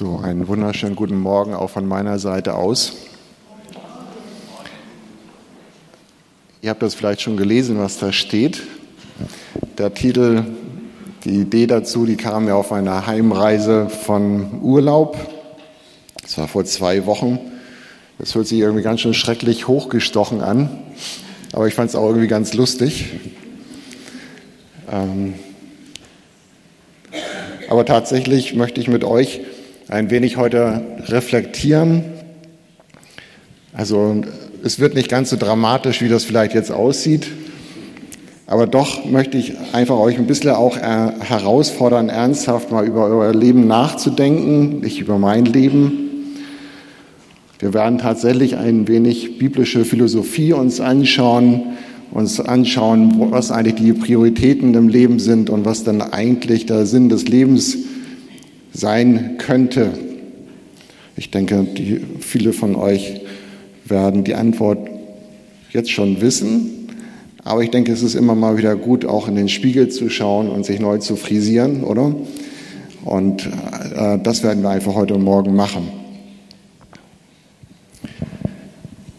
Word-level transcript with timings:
So, 0.00 0.18
einen 0.24 0.48
wunderschönen 0.48 0.96
guten 0.96 1.18
Morgen 1.18 1.52
auch 1.52 1.68
von 1.68 1.86
meiner 1.86 2.18
Seite 2.18 2.54
aus. 2.54 2.94
Ihr 6.62 6.70
habt 6.70 6.80
das 6.80 6.94
vielleicht 6.94 7.20
schon 7.20 7.36
gelesen, 7.36 7.78
was 7.78 7.98
da 7.98 8.10
steht. 8.10 8.62
Der 9.76 9.92
Titel, 9.92 10.44
die 11.24 11.42
Idee 11.42 11.66
dazu, 11.66 12.06
die 12.06 12.16
kam 12.16 12.46
mir 12.46 12.56
auf 12.56 12.72
einer 12.72 13.06
Heimreise 13.06 13.90
von 13.90 14.62
Urlaub. 14.62 15.18
Das 16.22 16.38
war 16.38 16.48
vor 16.48 16.64
zwei 16.64 17.04
Wochen. 17.04 17.38
Das 18.16 18.34
hört 18.34 18.46
sich 18.46 18.58
irgendwie 18.58 18.82
ganz 18.82 19.02
schön 19.02 19.12
schrecklich 19.12 19.68
hochgestochen 19.68 20.40
an, 20.40 20.78
aber 21.52 21.68
ich 21.68 21.74
fand 21.74 21.90
es 21.90 21.94
auch 21.94 22.06
irgendwie 22.06 22.26
ganz 22.26 22.54
lustig. 22.54 23.10
Ähm 24.90 25.34
aber 27.68 27.84
tatsächlich 27.84 28.54
möchte 28.54 28.80
ich 28.80 28.88
mit 28.88 29.04
euch 29.04 29.42
ein 29.90 30.08
wenig 30.08 30.36
heute 30.36 30.82
reflektieren. 31.08 32.04
Also 33.72 34.22
es 34.62 34.78
wird 34.78 34.94
nicht 34.94 35.08
ganz 35.08 35.30
so 35.30 35.36
dramatisch, 35.36 36.00
wie 36.00 36.08
das 36.08 36.22
vielleicht 36.22 36.54
jetzt 36.54 36.70
aussieht, 36.70 37.26
aber 38.46 38.68
doch 38.68 39.04
möchte 39.04 39.36
ich 39.36 39.54
einfach 39.72 39.96
euch 39.96 40.16
ein 40.16 40.28
bisschen 40.28 40.50
auch 40.50 40.76
äh, 40.76 40.80
herausfordern, 40.80 42.08
ernsthaft 42.08 42.70
mal 42.70 42.86
über 42.86 43.06
euer 43.06 43.34
Leben 43.34 43.66
nachzudenken, 43.66 44.78
nicht 44.80 45.00
über 45.00 45.18
mein 45.18 45.44
Leben. 45.44 46.36
Wir 47.58 47.74
werden 47.74 47.98
tatsächlich 47.98 48.56
ein 48.56 48.86
wenig 48.86 49.38
biblische 49.38 49.84
Philosophie 49.84 50.52
uns 50.52 50.80
anschauen, 50.80 51.62
uns 52.12 52.38
anschauen, 52.38 53.14
was 53.30 53.50
eigentlich 53.50 53.74
die 53.74 53.92
Prioritäten 53.92 54.72
im 54.74 54.88
Leben 54.88 55.18
sind 55.18 55.50
und 55.50 55.64
was 55.64 55.82
dann 55.82 56.00
eigentlich 56.00 56.66
der 56.66 56.86
Sinn 56.86 57.08
des 57.08 57.26
Lebens 57.26 57.76
sein 58.72 59.36
könnte. 59.38 59.90
Ich 61.16 61.30
denke, 61.30 61.64
die, 61.64 62.00
viele 62.20 62.52
von 62.52 62.76
euch 62.76 63.20
werden 63.84 64.24
die 64.24 64.34
Antwort 64.34 64.88
jetzt 65.72 65.90
schon 65.90 66.20
wissen. 66.20 66.88
Aber 67.44 67.62
ich 67.62 67.70
denke, 67.70 67.92
es 67.92 68.02
ist 68.02 68.14
immer 68.14 68.34
mal 68.34 68.58
wieder 68.58 68.76
gut, 68.76 69.04
auch 69.04 69.28
in 69.28 69.34
den 69.34 69.48
Spiegel 69.48 69.88
zu 69.88 70.10
schauen 70.10 70.48
und 70.48 70.64
sich 70.66 70.78
neu 70.78 70.98
zu 70.98 71.16
frisieren, 71.16 71.84
oder? 71.84 72.14
Und 73.04 73.46
äh, 73.46 74.18
das 74.22 74.42
werden 74.42 74.62
wir 74.62 74.70
einfach 74.70 74.94
heute 74.94 75.18
Morgen 75.18 75.54
machen. 75.54 75.88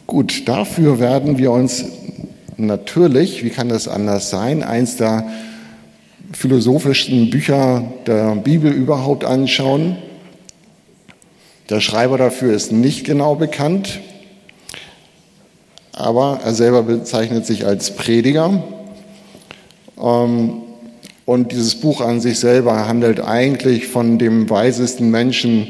Gut, 0.05 0.47
dafür 0.47 0.99
werden 0.99 1.37
wir 1.37 1.51
uns 1.51 1.85
natürlich, 2.57 3.43
wie 3.43 3.49
kann 3.49 3.69
das 3.69 3.87
anders 3.87 4.29
sein, 4.29 4.61
eins 4.61 4.97
der 4.97 5.25
philosophischen 6.33 7.29
Bücher 7.29 7.83
der 8.07 8.35
Bibel 8.35 8.71
überhaupt 8.71 9.25
anschauen. 9.25 9.97
Der 11.69 11.81
Schreiber 11.81 12.17
dafür 12.17 12.53
ist 12.53 12.71
nicht 12.71 13.05
genau 13.05 13.35
bekannt, 13.35 13.99
aber 15.93 16.39
er 16.43 16.53
selber 16.53 16.83
bezeichnet 16.83 17.45
sich 17.45 17.65
als 17.65 17.95
Prediger. 17.95 18.63
Ähm, 20.01 20.63
und 21.25 21.51
dieses 21.51 21.75
Buch 21.75 22.01
an 22.01 22.19
sich 22.19 22.39
selber 22.39 22.87
handelt 22.87 23.21
eigentlich 23.21 23.87
von 23.87 24.17
dem 24.17 24.49
weisesten 24.49 25.11
Menschen, 25.11 25.67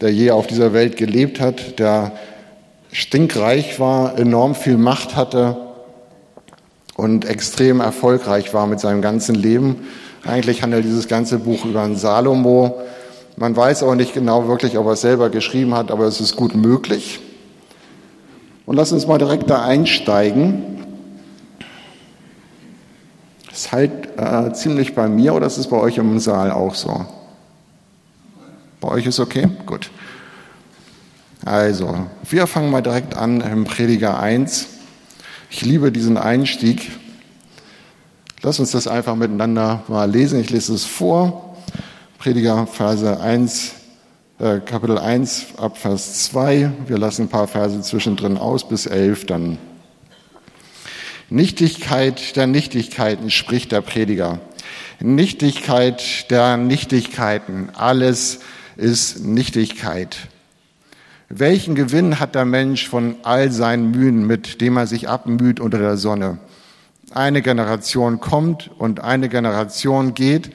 der 0.00 0.12
je 0.12 0.30
auf 0.30 0.46
dieser 0.46 0.72
Welt 0.72 0.96
gelebt 0.96 1.40
hat, 1.40 1.78
der 1.78 2.12
stinkreich 2.92 3.78
war, 3.78 4.18
enorm 4.18 4.54
viel 4.54 4.78
Macht 4.78 5.14
hatte 5.14 5.65
und 6.96 7.26
extrem 7.26 7.80
erfolgreich 7.80 8.54
war 8.54 8.66
mit 8.66 8.80
seinem 8.80 9.02
ganzen 9.02 9.34
Leben. 9.34 9.86
Eigentlich 10.24 10.62
handelt 10.62 10.84
dieses 10.84 11.08
ganze 11.08 11.38
Buch 11.38 11.64
über 11.64 11.82
einen 11.82 11.96
Salomo. 11.96 12.80
Man 13.36 13.54
weiß 13.54 13.82
auch 13.82 13.94
nicht 13.94 14.14
genau 14.14 14.48
wirklich, 14.48 14.78
ob 14.78 14.86
er 14.86 14.92
es 14.92 15.02
selber 15.02 15.28
geschrieben 15.28 15.74
hat, 15.74 15.90
aber 15.90 16.04
es 16.06 16.20
ist 16.20 16.36
gut 16.36 16.54
möglich. 16.54 17.20
Und 18.64 18.76
lass 18.76 18.92
uns 18.92 19.06
mal 19.06 19.18
direkt 19.18 19.50
da 19.50 19.62
einsteigen. 19.62 20.64
Das 23.50 23.72
halt 23.72 24.18
äh, 24.18 24.52
ziemlich 24.54 24.94
bei 24.94 25.06
mir 25.06 25.34
oder 25.34 25.46
ist 25.46 25.58
es 25.58 25.68
bei 25.68 25.76
euch 25.76 25.98
im 25.98 26.18
Saal 26.18 26.50
auch 26.50 26.74
so? 26.74 27.04
Bei 28.80 28.88
euch 28.88 29.06
ist 29.06 29.20
okay? 29.20 29.48
Gut. 29.66 29.90
Also, 31.44 32.06
wir 32.28 32.46
fangen 32.46 32.70
mal 32.70 32.82
direkt 32.82 33.16
an 33.16 33.40
im 33.40 33.64
Prediger 33.64 34.18
1. 34.18 34.75
Ich 35.48 35.62
liebe 35.62 35.92
diesen 35.92 36.16
Einstieg. 36.16 36.90
Lass 38.42 38.58
uns 38.58 38.72
das 38.72 38.88
einfach 38.88 39.14
miteinander 39.14 39.84
mal 39.86 40.10
lesen. 40.10 40.40
Ich 40.40 40.50
lese 40.50 40.74
es 40.74 40.84
vor. 40.84 41.56
Prediger 42.18 42.66
Verse 42.66 43.20
1, 43.20 43.72
äh, 44.40 44.58
Kapitel 44.58 44.98
1 44.98 45.58
ab 45.58 45.78
Vers 45.78 46.24
2. 46.24 46.72
Wir 46.88 46.98
lassen 46.98 47.22
ein 47.22 47.28
paar 47.28 47.46
Verse 47.46 47.80
zwischendrin 47.82 48.38
aus 48.38 48.68
bis 48.68 48.86
11 48.86 49.26
dann. 49.26 49.58
Nichtigkeit 51.30 52.36
der 52.36 52.46
Nichtigkeiten 52.46 53.30
spricht 53.30 53.70
der 53.72 53.82
Prediger. 53.82 54.40
Nichtigkeit 55.00 56.30
der 56.30 56.56
Nichtigkeiten. 56.56 57.70
Alles 57.74 58.40
ist 58.76 59.24
Nichtigkeit. 59.24 60.16
Welchen 61.28 61.74
Gewinn 61.74 62.20
hat 62.20 62.36
der 62.36 62.44
Mensch 62.44 62.88
von 62.88 63.16
all 63.24 63.50
seinen 63.50 63.90
Mühen, 63.90 64.28
mit 64.28 64.60
dem 64.60 64.76
er 64.76 64.86
sich 64.86 65.08
abmüht 65.08 65.58
unter 65.58 65.78
der 65.78 65.96
Sonne? 65.96 66.38
Eine 67.10 67.42
Generation 67.42 68.20
kommt 68.20 68.70
und 68.78 69.00
eine 69.00 69.28
Generation 69.28 70.14
geht, 70.14 70.50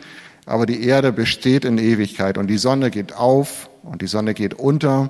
aber 0.46 0.66
die 0.66 0.86
Erde 0.86 1.12
besteht 1.12 1.66
in 1.66 1.78
Ewigkeit 1.78 2.38
und 2.38 2.48
die 2.48 2.58
Sonne 2.58 2.90
geht 2.90 3.14
auf 3.14 3.70
und 3.84 4.02
die 4.02 4.08
Sonne 4.08 4.34
geht 4.34 4.54
unter 4.54 5.10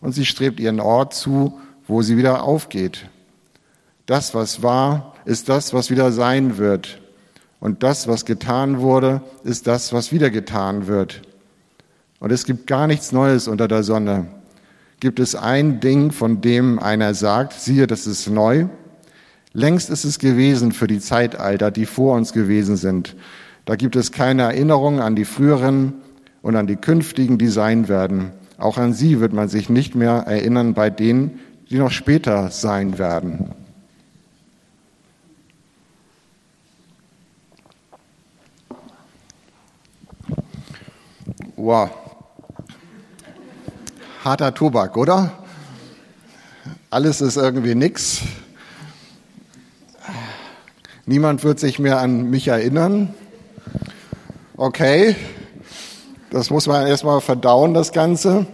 und 0.00 0.14
sie 0.14 0.24
strebt 0.24 0.58
ihren 0.58 0.80
Ort 0.80 1.12
zu, 1.12 1.58
wo 1.86 2.00
sie 2.00 2.16
wieder 2.16 2.42
aufgeht. 2.42 3.06
Das, 4.06 4.34
was 4.34 4.62
war, 4.62 5.14
ist 5.26 5.50
das, 5.50 5.74
was 5.74 5.90
wieder 5.90 6.12
sein 6.12 6.56
wird. 6.56 6.98
Und 7.60 7.82
das, 7.82 8.08
was 8.08 8.24
getan 8.24 8.80
wurde, 8.80 9.20
ist 9.42 9.66
das, 9.66 9.92
was 9.92 10.12
wieder 10.12 10.30
getan 10.30 10.86
wird. 10.86 11.20
Und 12.20 12.32
es 12.32 12.44
gibt 12.44 12.66
gar 12.66 12.86
nichts 12.86 13.12
Neues 13.12 13.48
unter 13.48 13.68
der 13.68 13.82
Sonne 13.82 14.28
gibt 15.04 15.20
es 15.20 15.34
ein 15.34 15.80
Ding, 15.80 16.12
von 16.12 16.40
dem 16.40 16.78
einer 16.78 17.12
sagt, 17.12 17.52
siehe, 17.52 17.86
das 17.86 18.06
ist 18.06 18.26
neu. 18.30 18.68
Längst 19.52 19.90
ist 19.90 20.04
es 20.04 20.18
gewesen 20.18 20.72
für 20.72 20.86
die 20.86 20.98
Zeitalter, 20.98 21.70
die 21.70 21.84
vor 21.84 22.16
uns 22.16 22.32
gewesen 22.32 22.76
sind. 22.76 23.14
Da 23.66 23.76
gibt 23.76 23.96
es 23.96 24.12
keine 24.12 24.44
Erinnerung 24.44 25.00
an 25.00 25.14
die 25.14 25.26
früheren 25.26 25.92
und 26.40 26.56
an 26.56 26.66
die 26.66 26.76
künftigen, 26.76 27.36
die 27.36 27.48
sein 27.48 27.86
werden. 27.86 28.30
Auch 28.56 28.78
an 28.78 28.94
sie 28.94 29.20
wird 29.20 29.34
man 29.34 29.48
sich 29.48 29.68
nicht 29.68 29.94
mehr 29.94 30.24
erinnern 30.26 30.72
bei 30.72 30.88
denen, 30.88 31.38
die 31.68 31.76
noch 31.76 31.90
später 31.90 32.50
sein 32.50 32.96
werden. 32.98 33.50
Wow 41.56 42.03
harter 44.24 44.54
Tobak, 44.54 44.96
oder? 44.96 45.32
Alles 46.88 47.20
ist 47.20 47.36
irgendwie 47.36 47.74
nix. 47.74 48.22
Niemand 51.04 51.44
wird 51.44 51.60
sich 51.60 51.78
mehr 51.78 51.98
an 51.98 52.30
mich 52.30 52.48
erinnern. 52.48 53.12
Okay, 54.56 55.14
das 56.30 56.48
muss 56.48 56.66
man 56.66 56.86
erstmal 56.86 57.20
verdauen, 57.20 57.74
das 57.74 57.92
Ganze. 57.92 58.46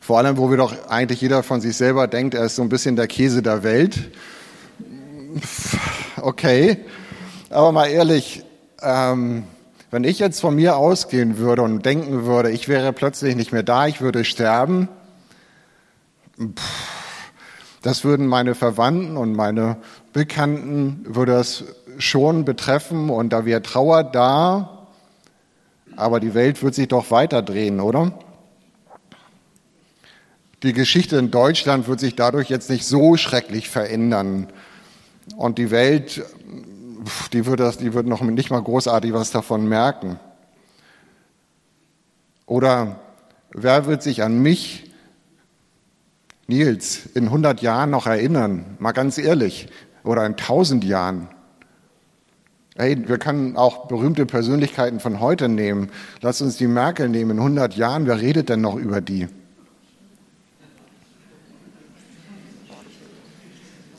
Vor 0.00 0.18
allem, 0.18 0.36
wo 0.38 0.50
wir 0.50 0.56
doch 0.56 0.88
eigentlich 0.88 1.20
jeder 1.20 1.44
von 1.44 1.60
sich 1.60 1.76
selber 1.76 2.08
denkt, 2.08 2.34
er 2.34 2.44
ist 2.44 2.56
so 2.56 2.62
ein 2.62 2.68
bisschen 2.68 2.96
der 2.96 3.06
Käse 3.06 3.42
der 3.42 3.62
Welt. 3.62 4.10
Okay, 6.20 6.78
aber 7.50 7.70
mal 7.70 7.86
ehrlich, 7.86 8.42
ähm, 8.82 9.44
wenn 9.90 10.04
ich 10.04 10.18
jetzt 10.18 10.40
von 10.40 10.54
mir 10.54 10.76
ausgehen 10.76 11.38
würde 11.38 11.62
und 11.62 11.84
denken 11.84 12.24
würde, 12.24 12.50
ich 12.50 12.68
wäre 12.68 12.92
plötzlich 12.92 13.36
nicht 13.36 13.52
mehr 13.52 13.62
da, 13.62 13.86
ich 13.86 14.00
würde 14.00 14.24
sterben, 14.24 14.88
das 17.82 18.04
würden 18.04 18.26
meine 18.26 18.54
Verwandten 18.54 19.16
und 19.16 19.34
meine 19.34 19.76
Bekannten, 20.12 21.04
würde 21.04 21.32
das 21.32 21.64
schon 21.98 22.44
betreffen 22.44 23.10
und 23.10 23.32
da 23.32 23.44
wäre 23.44 23.62
Trauer 23.62 24.04
da, 24.04 24.86
aber 25.96 26.20
die 26.20 26.34
Welt 26.34 26.62
wird 26.62 26.74
sich 26.74 26.88
doch 26.88 27.10
weiter 27.10 27.42
drehen, 27.42 27.80
oder? 27.80 28.12
Die 30.62 30.72
Geschichte 30.72 31.16
in 31.16 31.30
Deutschland 31.30 31.88
wird 31.88 32.00
sich 32.00 32.14
dadurch 32.14 32.48
jetzt 32.48 32.68
nicht 32.68 32.84
so 32.84 33.16
schrecklich 33.16 33.68
verändern. 33.68 34.48
Und 35.36 35.58
die 35.58 35.70
Welt 35.70 36.24
die 37.32 37.46
würde, 37.46 37.64
das, 37.64 37.78
die 37.78 37.94
würde 37.94 38.08
noch 38.08 38.22
nicht 38.22 38.50
mal 38.50 38.62
großartig 38.62 39.12
was 39.12 39.30
davon 39.30 39.68
merken. 39.68 40.18
Oder 42.46 43.00
wer 43.50 43.86
wird 43.86 44.02
sich 44.02 44.22
an 44.22 44.40
mich, 44.40 44.90
Nils, 46.46 47.06
in 47.14 47.24
100 47.24 47.60
Jahren 47.60 47.90
noch 47.90 48.06
erinnern? 48.06 48.76
Mal 48.78 48.92
ganz 48.92 49.18
ehrlich. 49.18 49.68
Oder 50.02 50.24
in 50.24 50.32
1000 50.32 50.84
Jahren. 50.84 51.28
Hey, 52.76 53.08
wir 53.08 53.18
können 53.18 53.56
auch 53.56 53.86
berühmte 53.88 54.24
Persönlichkeiten 54.24 55.00
von 55.00 55.20
heute 55.20 55.48
nehmen. 55.48 55.90
Lass 56.20 56.40
uns 56.40 56.56
die 56.56 56.68
Merkel 56.68 57.08
nehmen. 57.08 57.32
In 57.32 57.38
100 57.38 57.76
Jahren, 57.76 58.06
wer 58.06 58.20
redet 58.20 58.48
denn 58.48 58.60
noch 58.60 58.76
über 58.76 59.00
die? 59.00 59.28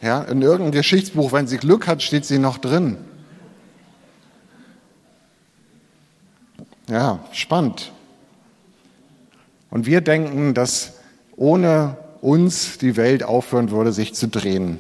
Ja, 0.01 0.22
in 0.22 0.42
irgendeinem 0.42 0.72
Geschichtsbuch, 0.72 1.34
wenn 1.34 1.48
sie 1.48 1.57
Glück 1.57 1.88
hat, 1.88 2.01
steht 2.01 2.25
sie 2.25 2.40
noch 2.40 2.57
drin. 2.57 2.98
Ja, 6.90 7.19
spannend. 7.34 7.92
Und 9.69 9.86
wir 9.86 10.01
denken, 10.01 10.54
dass 10.54 10.94
ohne 11.36 11.98
uns 12.22 12.78
die 12.78 12.96
Welt 12.98 13.24
aufhören 13.24 13.72
würde, 13.72 13.92
sich 13.92 14.16
zu 14.16 14.28
drehen. 14.28 14.80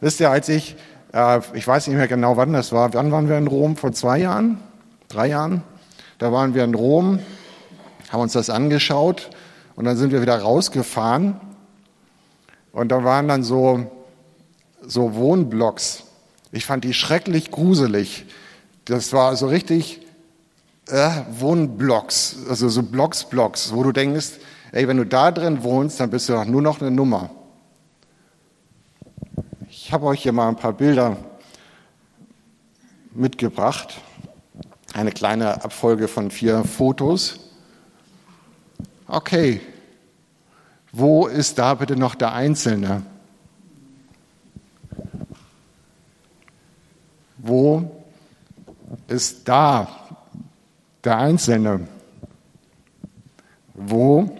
Wisst 0.00 0.20
ihr, 0.20 0.30
als 0.30 0.48
ich, 0.48 0.76
äh, 1.12 1.40
ich 1.54 1.66
weiß 1.66 1.88
nicht 1.88 1.96
mehr 1.96 2.08
genau, 2.08 2.36
wann 2.36 2.52
das 2.52 2.72
war, 2.72 2.94
wann 2.94 3.10
waren 3.10 3.28
wir 3.28 3.36
in 3.36 3.46
Rom? 3.46 3.76
Vor 3.76 3.92
zwei 3.92 4.18
Jahren? 4.18 4.58
Drei 5.08 5.28
Jahren? 5.28 5.62
Da 6.18 6.32
waren 6.32 6.54
wir 6.54 6.64
in 6.64 6.74
Rom, 6.74 7.18
haben 8.10 8.20
uns 8.20 8.32
das 8.32 8.48
angeschaut 8.48 9.30
und 9.74 9.84
dann 9.84 9.96
sind 9.96 10.12
wir 10.12 10.22
wieder 10.22 10.38
rausgefahren 10.38 11.40
und 12.74 12.88
da 12.88 13.04
waren 13.04 13.28
dann 13.28 13.42
so, 13.44 13.90
so 14.82 15.14
Wohnblocks. 15.14 16.02
Ich 16.52 16.66
fand 16.66 16.84
die 16.84 16.92
schrecklich 16.92 17.50
gruselig. 17.50 18.26
Das 18.84 19.12
war 19.12 19.36
so 19.36 19.46
richtig 19.46 20.02
äh, 20.88 21.22
Wohnblocks, 21.38 22.36
also 22.48 22.68
so 22.68 22.82
Blocks, 22.82 23.24
Blocks, 23.24 23.72
wo 23.72 23.82
du 23.82 23.92
denkst, 23.92 24.32
ey, 24.72 24.86
wenn 24.86 24.98
du 24.98 25.06
da 25.06 25.30
drin 25.30 25.62
wohnst, 25.62 26.00
dann 26.00 26.10
bist 26.10 26.28
du 26.28 26.34
doch 26.34 26.44
nur 26.44 26.60
noch 26.60 26.80
eine 26.80 26.90
Nummer. 26.90 27.30
Ich 29.70 29.92
habe 29.92 30.06
euch 30.06 30.22
hier 30.22 30.32
mal 30.32 30.48
ein 30.48 30.56
paar 30.56 30.72
Bilder 30.72 31.16
mitgebracht. 33.12 34.00
Eine 34.92 35.12
kleine 35.12 35.64
Abfolge 35.64 36.08
von 36.08 36.30
vier 36.30 36.64
Fotos. 36.64 37.38
Okay, 39.06 39.60
wo 40.96 41.26
ist 41.26 41.58
da 41.58 41.74
bitte 41.74 41.96
noch 41.96 42.14
der 42.14 42.32
Einzelne? 42.32 43.02
Wo 47.38 47.90
ist 49.08 49.48
da 49.48 49.88
der 51.02 51.18
Einzelne? 51.18 51.88
Wo 53.74 54.38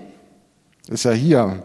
ist 0.87 1.05
er 1.05 1.15
hier? 1.15 1.61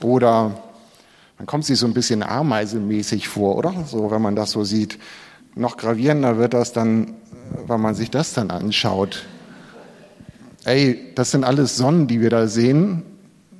Oder 0.00 0.63
man 1.44 1.46
kommt 1.46 1.66
sich 1.66 1.78
so 1.78 1.86
ein 1.86 1.92
bisschen 1.92 2.22
ameisenmäßig 2.22 3.28
vor, 3.28 3.58
oder? 3.58 3.74
So, 3.86 4.10
wenn 4.10 4.22
man 4.22 4.34
das 4.34 4.50
so 4.50 4.64
sieht. 4.64 4.98
Noch 5.54 5.76
gravierender 5.76 6.38
wird 6.38 6.54
das 6.54 6.72
dann, 6.72 7.16
wenn 7.66 7.82
man 7.82 7.94
sich 7.94 8.10
das 8.10 8.32
dann 8.32 8.50
anschaut. 8.50 9.26
Ey, 10.64 11.12
das 11.14 11.32
sind 11.32 11.44
alles 11.44 11.76
Sonnen, 11.76 12.06
die 12.06 12.22
wir 12.22 12.30
da 12.30 12.46
sehen. 12.46 13.02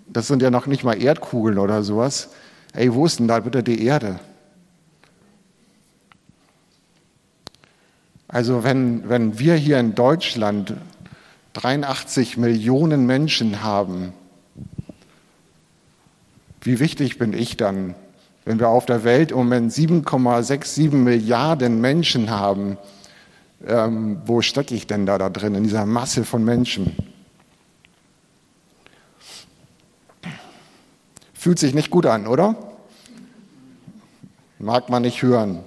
Das 0.07 0.29
sind 0.29 0.41
ja 0.41 0.51
noch 0.51 0.67
nicht 0.67 0.83
mal 0.83 0.95
Erdkugeln 0.95 1.59
oder 1.59 1.83
sowas. 1.83 2.31
Ey, 2.73 2.95
wo 2.95 3.05
ist 3.05 3.19
denn 3.19 3.29
da 3.29 3.41
bitte 3.41 3.63
die 3.63 3.85
Erde? 3.85 4.19
Also 8.29 8.65
wenn, 8.65 9.11
wenn 9.11 9.39
wir 9.39 9.57
hier 9.57 9.79
in 9.79 9.95
Deutschland 9.95 10.73
83 11.53 12.39
Millionen 12.39 13.05
Menschen 13.05 13.63
haben, 13.63 14.15
wie 16.65 16.81
wichtig 16.81 17.19
bin 17.19 17.35
ich 17.35 17.57
dann, 17.59 17.95
wenn 18.47 18.59
wir 18.59 18.69
auf 18.69 18.87
der 18.87 19.05
Welt 19.05 19.31
im 19.31 19.37
Moment 19.39 19.71
7,67 19.71 20.93
Milliarden 20.93 21.81
Menschen 21.81 22.31
haben? 22.31 22.79
Ähm, 23.67 24.21
wo 24.25 24.41
stecke 24.41 24.75
ich 24.75 24.87
denn 24.87 25.07
da, 25.07 25.19
da 25.19 25.29
drin, 25.29 25.55
in 25.55 25.63
dieser 25.63 25.87
Masse 25.87 26.25
von 26.25 26.43
Menschen? 26.43 26.97
Fühlt 31.35 31.59
sich 31.59 31.75
nicht 31.75 31.91
gut 31.91 32.07
an, 32.07 32.27
oder? 32.27 32.57
Mag 34.59 34.89
man 34.89 35.03
nicht 35.03 35.23
hören. 35.23 35.61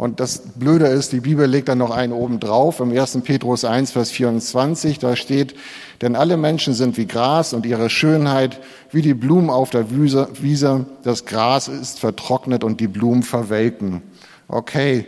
Und 0.00 0.18
das 0.18 0.38
Blöde 0.54 0.86
ist, 0.86 1.12
die 1.12 1.20
Bibel 1.20 1.46
legt 1.46 1.68
dann 1.68 1.76
noch 1.76 1.90
einen 1.90 2.14
oben 2.14 2.40
drauf. 2.40 2.80
Im 2.80 2.90
1. 2.90 3.18
Petrus 3.22 3.66
1, 3.66 3.92
Vers 3.92 4.10
24, 4.10 4.98
da 4.98 5.14
steht, 5.14 5.54
denn 6.00 6.16
alle 6.16 6.38
Menschen 6.38 6.72
sind 6.72 6.96
wie 6.96 7.04
Gras 7.04 7.52
und 7.52 7.66
ihre 7.66 7.90
Schönheit 7.90 8.60
wie 8.92 9.02
die 9.02 9.12
Blumen 9.12 9.50
auf 9.50 9.68
der 9.68 9.90
Wiese. 9.90 10.86
Das 11.02 11.26
Gras 11.26 11.68
ist 11.68 12.00
vertrocknet 12.00 12.64
und 12.64 12.80
die 12.80 12.88
Blumen 12.88 13.22
verwelken. 13.22 14.00
Okay. 14.48 15.04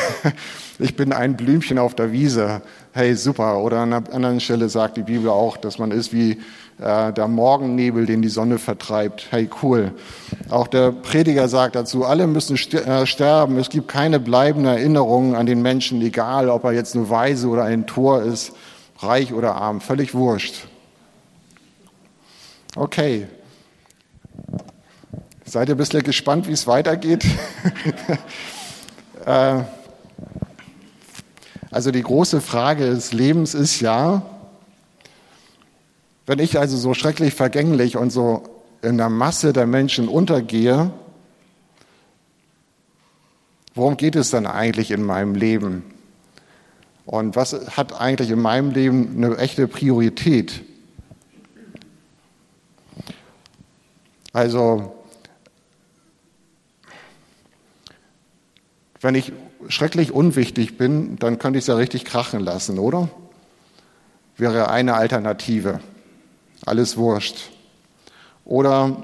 ich 0.78 0.96
bin 0.96 1.12
ein 1.12 1.37
Blümchen 1.37 1.78
auf 1.78 1.94
der 1.94 2.12
Wiese. 2.12 2.61
Hey, 2.93 3.14
super. 3.14 3.62
Oder 3.62 3.78
an 3.78 3.93
einer 3.93 4.12
anderen 4.12 4.40
Stelle 4.40 4.69
sagt 4.69 4.96
die 4.96 5.02
Bibel 5.02 5.31
auch, 5.31 5.56
dass 5.56 5.78
man 5.78 5.90
ist 5.90 6.12
wie 6.12 6.38
äh, 6.78 7.12
der 7.12 7.28
Morgennebel, 7.28 8.05
den 8.05 8.20
die 8.20 8.28
Sonne 8.28 8.58
vertreibt. 8.58 9.28
Hey, 9.31 9.49
cool. 9.62 9.93
Auch 10.50 10.67
der 10.67 10.93
Prediger 10.93 11.49
sagt 11.49 11.76
dazu, 11.76 12.05
alle 12.05 12.26
müssen 12.26 12.56
äh, 12.56 13.06
sterben. 13.06 13.58
Es 13.58 13.70
gibt 13.70 13.88
keine 13.88 14.20
bleibende 14.20 14.70
Erinnerung 14.70 15.34
an 15.34 15.46
den 15.46 15.62
Menschen, 15.62 16.02
egal 16.02 16.50
ob 16.50 16.64
er 16.64 16.73
jetzt 16.73 16.94
nur 16.94 17.08
weise 17.08 17.49
oder 17.49 17.64
ein 17.64 17.87
Tor 17.87 18.22
ist, 18.22 18.52
reich 18.99 19.32
oder 19.32 19.55
arm, 19.55 19.81
völlig 19.81 20.14
wurscht. 20.14 20.67
Okay. 22.75 23.26
Seid 25.46 25.70
ihr 25.70 25.75
ein 25.75 25.79
bisschen 25.79 26.02
gespannt, 26.02 26.46
wie 26.49 26.52
es 26.52 26.67
weitergeht? 26.67 27.25
äh, 29.25 29.61
also 31.76 31.90
die 31.90 32.02
große 32.02 32.40
Frage 32.40 32.87
des 32.87 33.12
Lebens 33.12 33.52
ist 33.52 33.81
ja, 33.81 34.23
wenn 36.25 36.38
ich 36.38 36.58
also 36.58 36.75
so 36.78 36.94
schrecklich 36.94 37.34
vergänglich 37.34 37.99
und 37.99 38.08
so 38.08 38.44
in 38.81 38.96
der 38.96 39.11
Masse 39.11 39.52
der 39.52 39.67
Menschen 39.67 40.08
untergehe, 40.08 40.90
worum 43.75 43.99
geht 43.99 44.17
es 44.17 44.31
dann 44.31 44.46
eigentlich 44.46 44.90
in 44.90 45.02
meinem 45.02 45.34
Leben? 45.34 45.84
Und 47.05 47.37
was 47.37 47.52
hat 47.76 48.00
eigentlich 48.00 48.31
in 48.31 48.40
meinem 48.40 48.70
Leben 48.70 49.22
eine 49.22 49.37
echte 49.37 49.69
Priorität? 49.69 50.62
Also, 54.32 54.96
wenn 59.03 59.15
ich 59.15 59.31
schrecklich 59.69 60.13
unwichtig 60.13 60.79
bin, 60.79 61.17
dann 61.17 61.39
könnte 61.39 61.58
ich 61.58 61.65
es 61.65 61.69
ja 61.69 61.75
richtig 61.75 62.05
krachen 62.05 62.41
lassen, 62.41 62.79
oder? 62.79 63.08
Wäre 64.37 64.69
eine 64.69 64.94
Alternative 64.94 65.81
alles 66.65 66.96
wurscht? 66.96 67.51
Oder 68.44 69.03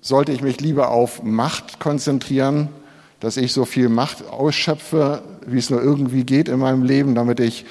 sollte 0.00 0.32
ich 0.32 0.42
mich 0.42 0.60
lieber 0.60 0.90
auf 0.90 1.22
Macht 1.22 1.80
konzentrieren, 1.80 2.68
dass 3.20 3.36
ich 3.36 3.52
so 3.52 3.64
viel 3.64 3.88
Macht 3.88 4.28
ausschöpfe, 4.28 5.22
wie 5.46 5.58
es 5.58 5.70
nur 5.70 5.82
irgendwie 5.82 6.24
geht 6.24 6.48
in 6.48 6.58
meinem 6.60 6.84
Leben, 6.84 7.14
damit 7.14 7.40
ich 7.40 7.64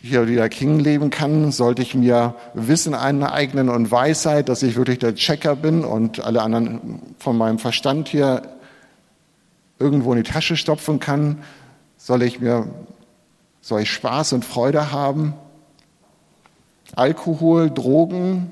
hier 0.00 0.26
wieder 0.28 0.48
King 0.48 0.80
leben 0.80 1.10
kann? 1.10 1.52
Sollte 1.52 1.82
ich 1.82 1.94
mir 1.94 2.34
Wissen 2.54 2.94
aneignen 2.94 3.68
und 3.68 3.90
Weisheit, 3.90 4.48
dass 4.48 4.62
ich 4.62 4.76
wirklich 4.76 4.98
der 4.98 5.14
Checker 5.14 5.56
bin 5.56 5.84
und 5.84 6.24
alle 6.24 6.42
anderen 6.42 7.02
von 7.18 7.36
meinem 7.36 7.58
Verstand 7.58 8.08
hier 8.08 8.42
irgendwo 9.82 10.12
in 10.12 10.22
die 10.22 10.30
Tasche 10.30 10.56
stopfen 10.56 11.00
kann? 11.00 11.38
Soll 11.96 12.22
ich 12.22 12.40
mir, 12.40 12.68
soll 13.60 13.82
ich 13.82 13.90
Spaß 13.90 14.32
und 14.32 14.44
Freude 14.44 14.92
haben? 14.92 15.34
Alkohol, 16.94 17.70
Drogen, 17.70 18.50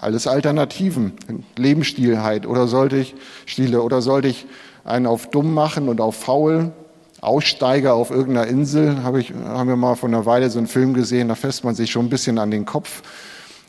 alles 0.00 0.26
Alternativen, 0.26 1.12
Lebensstil 1.56 2.22
halt. 2.22 2.46
Oder 2.46 2.66
sollte 2.66 2.96
ich, 2.96 3.14
Stile, 3.46 3.82
oder 3.82 4.02
sollte 4.02 4.28
ich 4.28 4.46
einen 4.84 5.06
auf 5.06 5.30
dumm 5.30 5.54
machen 5.54 5.88
und 5.88 6.00
auf 6.00 6.16
faul? 6.16 6.72
Aussteiger 7.20 7.94
auf 7.94 8.10
irgendeiner 8.10 8.46
Insel, 8.48 9.02
habe 9.02 9.18
ich, 9.18 9.32
haben 9.32 9.68
wir 9.68 9.76
mal 9.76 9.94
vor 9.94 10.10
einer 10.10 10.26
Weile 10.26 10.50
so 10.50 10.58
einen 10.58 10.68
Film 10.68 10.92
gesehen, 10.92 11.28
da 11.28 11.34
fässt 11.34 11.64
man 11.64 11.74
sich 11.74 11.90
schon 11.90 12.06
ein 12.06 12.10
bisschen 12.10 12.38
an 12.38 12.50
den 12.50 12.66
Kopf. 12.66 13.02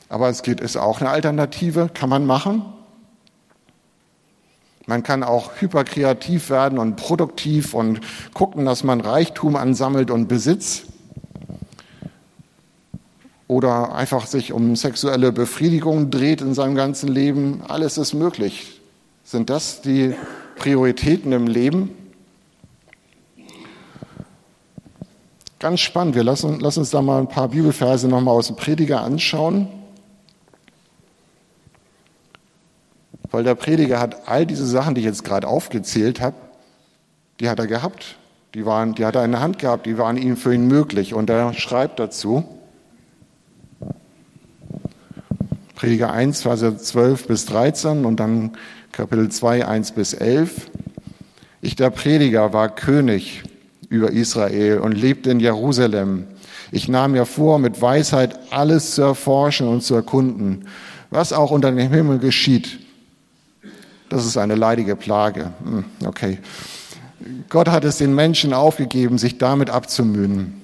Aber 0.10 0.28
es 0.28 0.44
geht, 0.44 0.60
ist 0.60 0.76
auch 0.76 1.00
eine 1.00 1.10
Alternative, 1.10 1.90
kann 1.94 2.10
man 2.10 2.26
machen. 2.26 2.66
Man 4.88 5.02
kann 5.02 5.24
auch 5.24 5.52
hyperkreativ 5.60 6.50
werden 6.50 6.78
und 6.78 6.96
produktiv 6.96 7.74
und 7.74 8.02
gucken, 8.34 8.66
dass 8.66 8.84
man 8.84 9.02
Reichtum 9.02 9.56
ansammelt 9.56 10.12
und 10.12 10.28
Besitz 10.28 10.84
oder 13.48 13.96
einfach 13.96 14.28
sich 14.28 14.54
um 14.54 14.76
sexuelle 14.76 15.32
Befriedigung 15.32 16.12
dreht 16.12 16.42
in 16.42 16.54
seinem 16.54 16.76
ganzen 16.76 17.10
Leben. 17.10 17.62
Alles 17.68 17.98
ist 17.98 18.14
möglich. 18.14 18.82
Sind 19.24 19.50
das 19.50 19.82
die 19.82 20.14
Prioritäten 20.56 21.32
im 21.32 21.48
Leben? 21.48 21.90
Ganz 25.60 25.80
spannend. 25.80 26.16
Wir 26.16 26.24
lassen, 26.24 26.60
lassen 26.60 26.80
uns 26.80 26.92
da 26.92 27.02
mal 27.02 27.20
ein 27.20 27.30
paar 27.30 27.50
Bibelverse 27.50 28.08
nochmal 28.08 28.36
aus 28.36 28.48
dem 28.48 28.56
Prediger 28.56 29.02
anschauen. 29.02 29.68
Weil 33.36 33.44
der 33.44 33.56
Prediger 33.56 34.00
hat 34.00 34.30
all 34.30 34.46
diese 34.46 34.66
Sachen, 34.66 34.96
die 34.96 35.02
ich 35.02 35.06
jetzt 35.06 35.26
gerade 35.26 35.46
aufgezählt 35.46 36.22
habe, 36.22 36.38
die 37.42 37.50
hat 37.50 37.60
er 37.60 37.68
gehabt. 37.68 38.16
Die, 38.54 38.66
waren, 38.66 38.96
die 38.96 39.04
hat 39.04 39.18
er 39.18 39.26
in 39.26 39.32
der 39.32 39.42
Hand 39.42 39.60
gehabt, 39.60 39.86
die 39.86 39.98
waren 39.98 40.16
ihm 40.16 40.38
für 40.38 40.54
ihn 40.54 40.70
möglich. 40.70 41.14
Und 41.14 41.30
er 41.30 41.54
schreibt 41.54 42.00
dazu, 42.00 42.46
Prediger 45.76 46.14
1, 46.14 46.44
Verse 46.44 46.78
12 46.78 47.28
bis 47.28 47.46
13 47.48 48.06
und 48.06 48.22
dann 48.22 48.52
Kapitel 48.94 49.28
2, 49.28 49.68
1 49.68 49.92
bis 49.92 50.14
11. 50.14 50.72
Ich, 51.60 51.76
der 51.76 51.90
Prediger, 51.90 52.54
war 52.54 52.74
König 52.74 53.44
über 53.90 54.12
Israel 54.12 54.80
und 54.80 54.94
lebte 54.94 55.30
in 55.30 55.42
Jerusalem. 55.42 56.28
Ich 56.72 56.88
nahm 56.88 57.12
mir 57.12 57.26
vor, 57.26 57.60
mit 57.60 57.82
Weisheit 57.82 58.40
alles 58.52 58.96
zu 58.96 59.02
erforschen 59.02 59.68
und 59.68 59.82
zu 59.82 59.94
erkunden, 59.94 60.70
was 61.10 61.34
auch 61.34 61.52
unter 61.52 61.70
dem 61.70 61.92
Himmel 61.92 62.20
geschieht. 62.20 62.85
Das 64.10 64.26
ist 64.26 64.38
eine 64.38 64.56
leidige 64.56 64.96
Plage. 64.96 65.52
Hm, 65.64 65.86
okay. 66.06 66.40
Gott 67.50 67.70
hat 67.70 67.86
es 67.86 67.98
den 67.98 68.14
Menschen 68.14 68.54
aufgegeben, 68.54 69.18
sich 69.18 69.38
damit 69.38 69.70
abzumühen. 69.70 70.62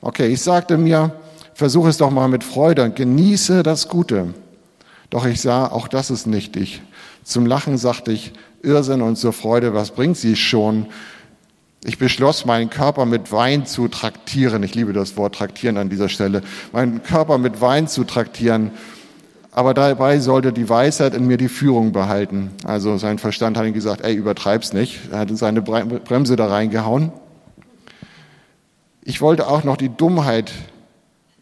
Okay, 0.00 0.28
ich 0.28 0.42
sagte 0.42 0.76
mir, 0.76 1.12
versuche 1.54 1.88
es 1.88 1.96
doch 1.96 2.10
mal 2.10 2.28
mit 2.28 2.44
Freude 2.44 2.84
und 2.84 2.96
genieße 2.96 3.62
das 3.62 3.88
Gute. 3.88 4.34
Doch 5.10 5.26
ich 5.26 5.40
sah, 5.40 5.66
auch 5.66 5.88
das 5.88 6.10
ist 6.10 6.26
nichtig. 6.26 6.82
Zum 7.24 7.46
Lachen 7.46 7.78
sagte 7.78 8.12
ich, 8.12 8.32
Irrsinn 8.62 9.02
und 9.02 9.16
zur 9.16 9.32
Freude, 9.32 9.74
was 9.74 9.90
bringt 9.90 10.16
sie 10.16 10.36
schon? 10.36 10.86
Ich 11.84 11.98
beschloss, 11.98 12.46
meinen 12.46 12.70
Körper 12.70 13.04
mit 13.04 13.30
Wein 13.30 13.66
zu 13.66 13.88
traktieren. 13.88 14.62
Ich 14.62 14.74
liebe 14.74 14.92
das 14.92 15.16
Wort 15.16 15.34
traktieren 15.34 15.76
an 15.76 15.90
dieser 15.90 16.08
Stelle. 16.08 16.42
Meinen 16.72 17.02
Körper 17.02 17.36
mit 17.38 17.60
Wein 17.60 17.88
zu 17.88 18.04
traktieren 18.04 18.70
aber 19.54 19.72
dabei 19.72 20.18
sollte 20.18 20.52
die 20.52 20.68
Weisheit 20.68 21.14
in 21.14 21.28
mir 21.28 21.36
die 21.36 21.48
Führung 21.48 21.92
behalten. 21.92 22.50
Also 22.64 22.98
sein 22.98 23.18
Verstand 23.18 23.56
hat 23.56 23.64
ihm 23.64 23.72
gesagt, 23.72 24.04
ey, 24.04 24.12
übertreib's 24.12 24.72
nicht. 24.72 25.12
Er 25.12 25.20
hat 25.20 25.36
seine 25.36 25.62
Bremse 25.62 26.34
da 26.34 26.48
reingehauen. 26.48 27.12
Ich 29.04 29.20
wollte 29.20 29.46
auch 29.46 29.62
noch 29.62 29.76
die 29.76 29.90
Dummheit, 29.90 30.52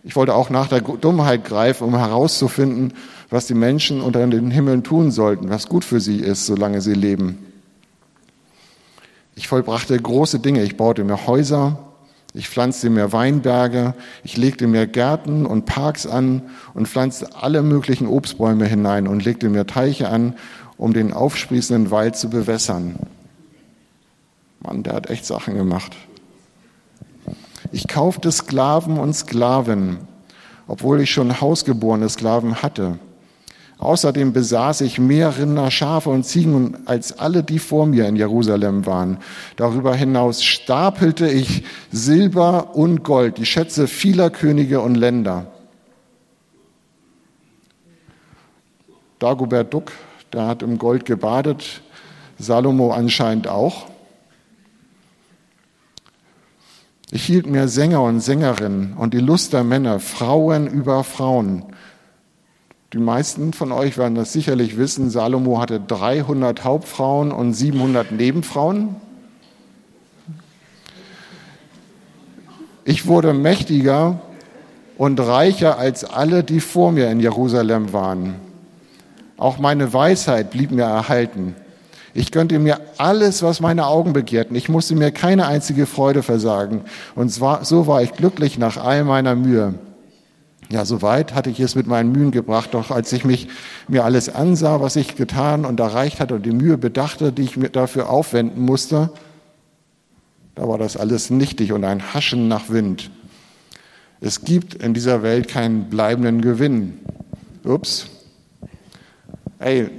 ich 0.04 0.14
wollte 0.14 0.34
auch 0.34 0.50
nach 0.50 0.68
der 0.68 0.82
Dummheit 0.82 1.44
greifen, 1.44 1.84
um 1.84 1.96
herauszufinden, 1.96 2.92
was 3.30 3.46
die 3.46 3.54
Menschen 3.54 4.02
unter 4.02 4.26
den 4.26 4.50
Himmeln 4.50 4.82
tun 4.82 5.10
sollten, 5.10 5.48
was 5.48 5.68
gut 5.68 5.84
für 5.84 6.00
sie 6.00 6.18
ist, 6.18 6.44
solange 6.44 6.82
sie 6.82 6.94
leben. 6.94 7.38
Ich 9.36 9.48
vollbrachte 9.48 9.96
große 9.96 10.38
Dinge. 10.38 10.62
Ich 10.62 10.76
baute 10.76 11.02
mir 11.04 11.26
Häuser, 11.26 11.78
ich 12.34 12.48
pflanzte 12.48 12.88
mir 12.88 13.12
Weinberge, 13.12 13.94
ich 14.24 14.36
legte 14.36 14.66
mir 14.66 14.86
Gärten 14.86 15.44
und 15.44 15.66
Parks 15.66 16.06
an 16.06 16.42
und 16.72 16.88
pflanzte 16.88 17.36
alle 17.36 17.62
möglichen 17.62 18.06
Obstbäume 18.06 18.66
hinein 18.66 19.06
und 19.06 19.24
legte 19.24 19.50
mir 19.50 19.66
Teiche 19.66 20.08
an, 20.08 20.34
um 20.78 20.94
den 20.94 21.12
aufsprießenden 21.12 21.90
Wald 21.90 22.16
zu 22.16 22.30
bewässern. 22.30 22.96
Mann, 24.60 24.82
der 24.82 24.94
hat 24.94 25.10
echt 25.10 25.26
Sachen 25.26 25.56
gemacht. 25.56 25.92
Ich 27.70 27.86
kaufte 27.86 28.32
Sklaven 28.32 28.98
und 28.98 29.14
Sklaven, 29.14 29.98
obwohl 30.66 31.00
ich 31.00 31.10
schon 31.10 31.40
hausgeborene 31.40 32.08
Sklaven 32.08 32.62
hatte. 32.62 32.98
Außerdem 33.82 34.32
besaß 34.32 34.82
ich 34.82 35.00
mehr 35.00 35.36
Rinder, 35.36 35.68
Schafe 35.72 36.08
und 36.08 36.22
Ziegen 36.24 36.86
als 36.86 37.18
alle, 37.18 37.42
die 37.42 37.58
vor 37.58 37.84
mir 37.84 38.06
in 38.06 38.14
Jerusalem 38.14 38.86
waren. 38.86 39.18
Darüber 39.56 39.92
hinaus 39.96 40.44
stapelte 40.44 41.28
ich 41.28 41.64
Silber 41.90 42.76
und 42.76 43.02
Gold, 43.02 43.38
die 43.38 43.44
Schätze 43.44 43.88
vieler 43.88 44.30
Könige 44.30 44.80
und 44.80 44.94
Länder. 44.94 45.46
Dagobert 49.18 49.74
Duck, 49.74 49.90
der 50.32 50.46
hat 50.46 50.62
im 50.62 50.78
Gold 50.78 51.04
gebadet, 51.04 51.82
Salomo 52.38 52.92
anscheinend 52.92 53.48
auch. 53.48 53.86
Ich 57.10 57.24
hielt 57.24 57.46
mir 57.46 57.66
Sänger 57.66 58.02
und 58.02 58.20
Sängerinnen 58.20 58.92
und 58.96 59.12
die 59.12 59.18
Lust 59.18 59.52
der 59.52 59.64
Männer, 59.64 59.98
Frauen 59.98 60.68
über 60.68 61.02
Frauen. 61.02 61.64
Die 62.92 62.98
meisten 62.98 63.54
von 63.54 63.72
euch 63.72 63.96
werden 63.96 64.14
das 64.14 64.34
sicherlich 64.34 64.76
wissen. 64.76 65.08
Salomo 65.08 65.60
hatte 65.60 65.80
300 65.80 66.62
Hauptfrauen 66.64 67.32
und 67.32 67.54
700 67.54 68.12
Nebenfrauen. 68.12 68.96
Ich 72.84 73.06
wurde 73.06 73.32
mächtiger 73.32 74.20
und 74.98 75.18
reicher 75.20 75.78
als 75.78 76.04
alle, 76.04 76.44
die 76.44 76.60
vor 76.60 76.92
mir 76.92 77.10
in 77.10 77.20
Jerusalem 77.20 77.94
waren. 77.94 78.34
Auch 79.38 79.58
meine 79.58 79.94
Weisheit 79.94 80.50
blieb 80.50 80.70
mir 80.70 80.84
erhalten. 80.84 81.54
Ich 82.12 82.30
gönnte 82.30 82.58
mir 82.58 82.78
alles, 82.98 83.42
was 83.42 83.60
meine 83.60 83.86
Augen 83.86 84.12
begehrten. 84.12 84.54
Ich 84.54 84.68
musste 84.68 84.94
mir 84.94 85.12
keine 85.12 85.46
einzige 85.46 85.86
Freude 85.86 86.22
versagen. 86.22 86.82
Und 87.14 87.30
so 87.30 87.86
war 87.86 88.02
ich 88.02 88.12
glücklich 88.12 88.58
nach 88.58 88.76
all 88.76 89.04
meiner 89.04 89.34
Mühe. 89.34 89.74
Ja, 90.72 90.86
soweit 90.86 91.34
hatte 91.34 91.50
ich 91.50 91.60
es 91.60 91.74
mit 91.74 91.86
meinen 91.86 92.12
Mühen 92.12 92.30
gebracht, 92.30 92.72
doch 92.72 92.90
als 92.90 93.12
ich 93.12 93.26
mich 93.26 93.48
mir 93.88 94.06
alles 94.06 94.34
ansah, 94.34 94.80
was 94.80 94.96
ich 94.96 95.16
getan 95.16 95.66
und 95.66 95.78
erreicht 95.78 96.18
hatte 96.18 96.36
und 96.36 96.46
die 96.46 96.50
Mühe 96.50 96.78
bedachte, 96.78 97.30
die 97.30 97.42
ich 97.42 97.58
mir 97.58 97.68
dafür 97.68 98.08
aufwenden 98.08 98.64
musste, 98.64 99.10
da 100.54 100.66
war 100.66 100.78
das 100.78 100.96
alles 100.96 101.28
nichtig 101.28 101.72
und 101.72 101.84
ein 101.84 102.14
Haschen 102.14 102.48
nach 102.48 102.70
Wind. 102.70 103.10
Es 104.22 104.46
gibt 104.46 104.72
in 104.72 104.94
dieser 104.94 105.22
Welt 105.22 105.46
keinen 105.46 105.90
bleibenden 105.90 106.40
Gewinn. 106.40 107.00
Ups. 107.64 108.06
Ey, 109.58 109.90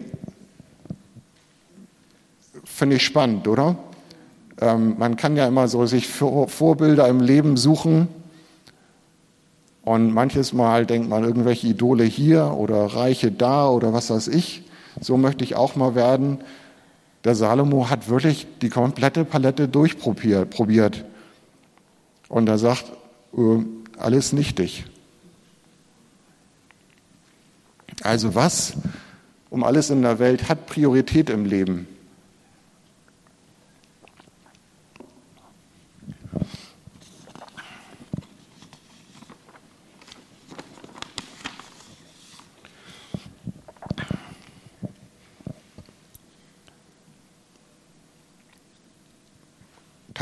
finde 2.63 2.95
ich 2.95 3.03
spannend, 3.03 3.47
oder? 3.47 3.75
Ähm, 4.59 4.95
man 4.97 5.17
kann 5.17 5.35
ja 5.35 5.47
immer 5.47 5.67
so 5.67 5.85
sich 5.85 6.07
Vorbilder 6.07 7.07
im 7.07 7.19
Leben 7.19 7.57
suchen 7.57 8.07
und 9.83 10.13
manches 10.13 10.53
Mal 10.53 10.85
denkt 10.85 11.09
man 11.09 11.23
irgendwelche 11.23 11.67
Idole 11.67 12.05
hier 12.05 12.53
oder 12.57 12.85
Reiche 12.85 13.31
da 13.31 13.67
oder 13.67 13.91
was 13.91 14.09
weiß 14.09 14.29
ich. 14.29 14.63
So 15.01 15.17
möchte 15.17 15.43
ich 15.43 15.55
auch 15.55 15.75
mal 15.75 15.93
werden. 15.93 16.39
Der 17.25 17.35
Salomo 17.35 17.89
hat 17.89 18.09
wirklich 18.09 18.47
die 18.61 18.69
komplette 18.69 19.25
Palette 19.25 19.67
durchprobiert. 19.67 21.05
Und 22.29 22.47
er 22.47 22.57
sagt, 22.57 22.85
äh, 23.35 23.39
alles 23.97 24.33
nichtig. 24.33 24.85
Also 28.01 28.35
was 28.35 28.73
um 29.49 29.63
alles 29.63 29.89
in 29.89 30.01
der 30.01 30.17
Welt 30.17 30.49
hat 30.49 30.65
Priorität 30.65 31.29
im 31.29 31.45
Leben? 31.45 31.87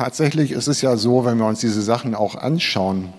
Tatsächlich 0.01 0.51
ist 0.51 0.67
es 0.67 0.81
ja 0.81 0.97
so, 0.97 1.25
wenn 1.25 1.37
wir 1.37 1.45
uns 1.45 1.59
diese 1.59 1.83
Sachen 1.83 2.15
auch 2.15 2.33
anschauen, 2.33 3.13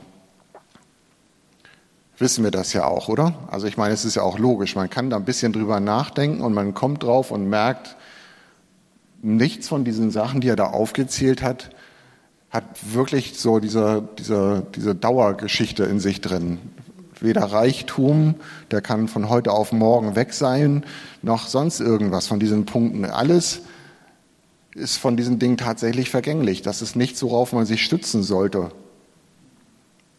wissen 2.18 2.42
wir 2.42 2.50
das 2.50 2.72
ja 2.72 2.86
auch, 2.86 3.06
oder? 3.06 3.34
Also 3.48 3.68
ich 3.68 3.76
meine, 3.76 3.94
es 3.94 4.04
ist 4.04 4.16
ja 4.16 4.22
auch 4.22 4.36
logisch. 4.36 4.74
Man 4.74 4.90
kann 4.90 5.08
da 5.08 5.16
ein 5.16 5.24
bisschen 5.24 5.52
drüber 5.52 5.78
nachdenken 5.78 6.40
und 6.40 6.54
man 6.54 6.74
kommt 6.74 7.04
drauf 7.04 7.30
und 7.30 7.48
merkt, 7.48 7.94
nichts 9.22 9.68
von 9.68 9.84
diesen 9.84 10.10
Sachen, 10.10 10.40
die 10.40 10.48
er 10.48 10.56
da 10.56 10.64
aufgezählt 10.64 11.40
hat, 11.40 11.70
hat 12.50 12.64
wirklich 12.92 13.38
so 13.38 13.60
diese, 13.60 14.02
diese, 14.18 14.66
diese 14.74 14.96
Dauergeschichte 14.96 15.84
in 15.84 16.00
sich 16.00 16.20
drin. 16.20 16.58
Weder 17.20 17.44
Reichtum, 17.44 18.34
der 18.72 18.80
kann 18.80 19.06
von 19.06 19.28
heute 19.28 19.52
auf 19.52 19.70
morgen 19.70 20.16
weg 20.16 20.32
sein, 20.32 20.84
noch 21.22 21.46
sonst 21.46 21.78
irgendwas 21.78 22.26
von 22.26 22.40
diesen 22.40 22.66
Punkten. 22.66 23.04
Alles 23.04 23.60
ist 24.74 24.96
von 24.96 25.16
diesen 25.16 25.38
Dingen 25.38 25.56
tatsächlich 25.56 26.10
vergänglich. 26.10 26.62
Das 26.62 26.82
ist 26.82 26.96
nichts, 26.96 27.22
worauf 27.22 27.52
man 27.52 27.66
sich 27.66 27.84
stützen 27.84 28.22
sollte. 28.22 28.72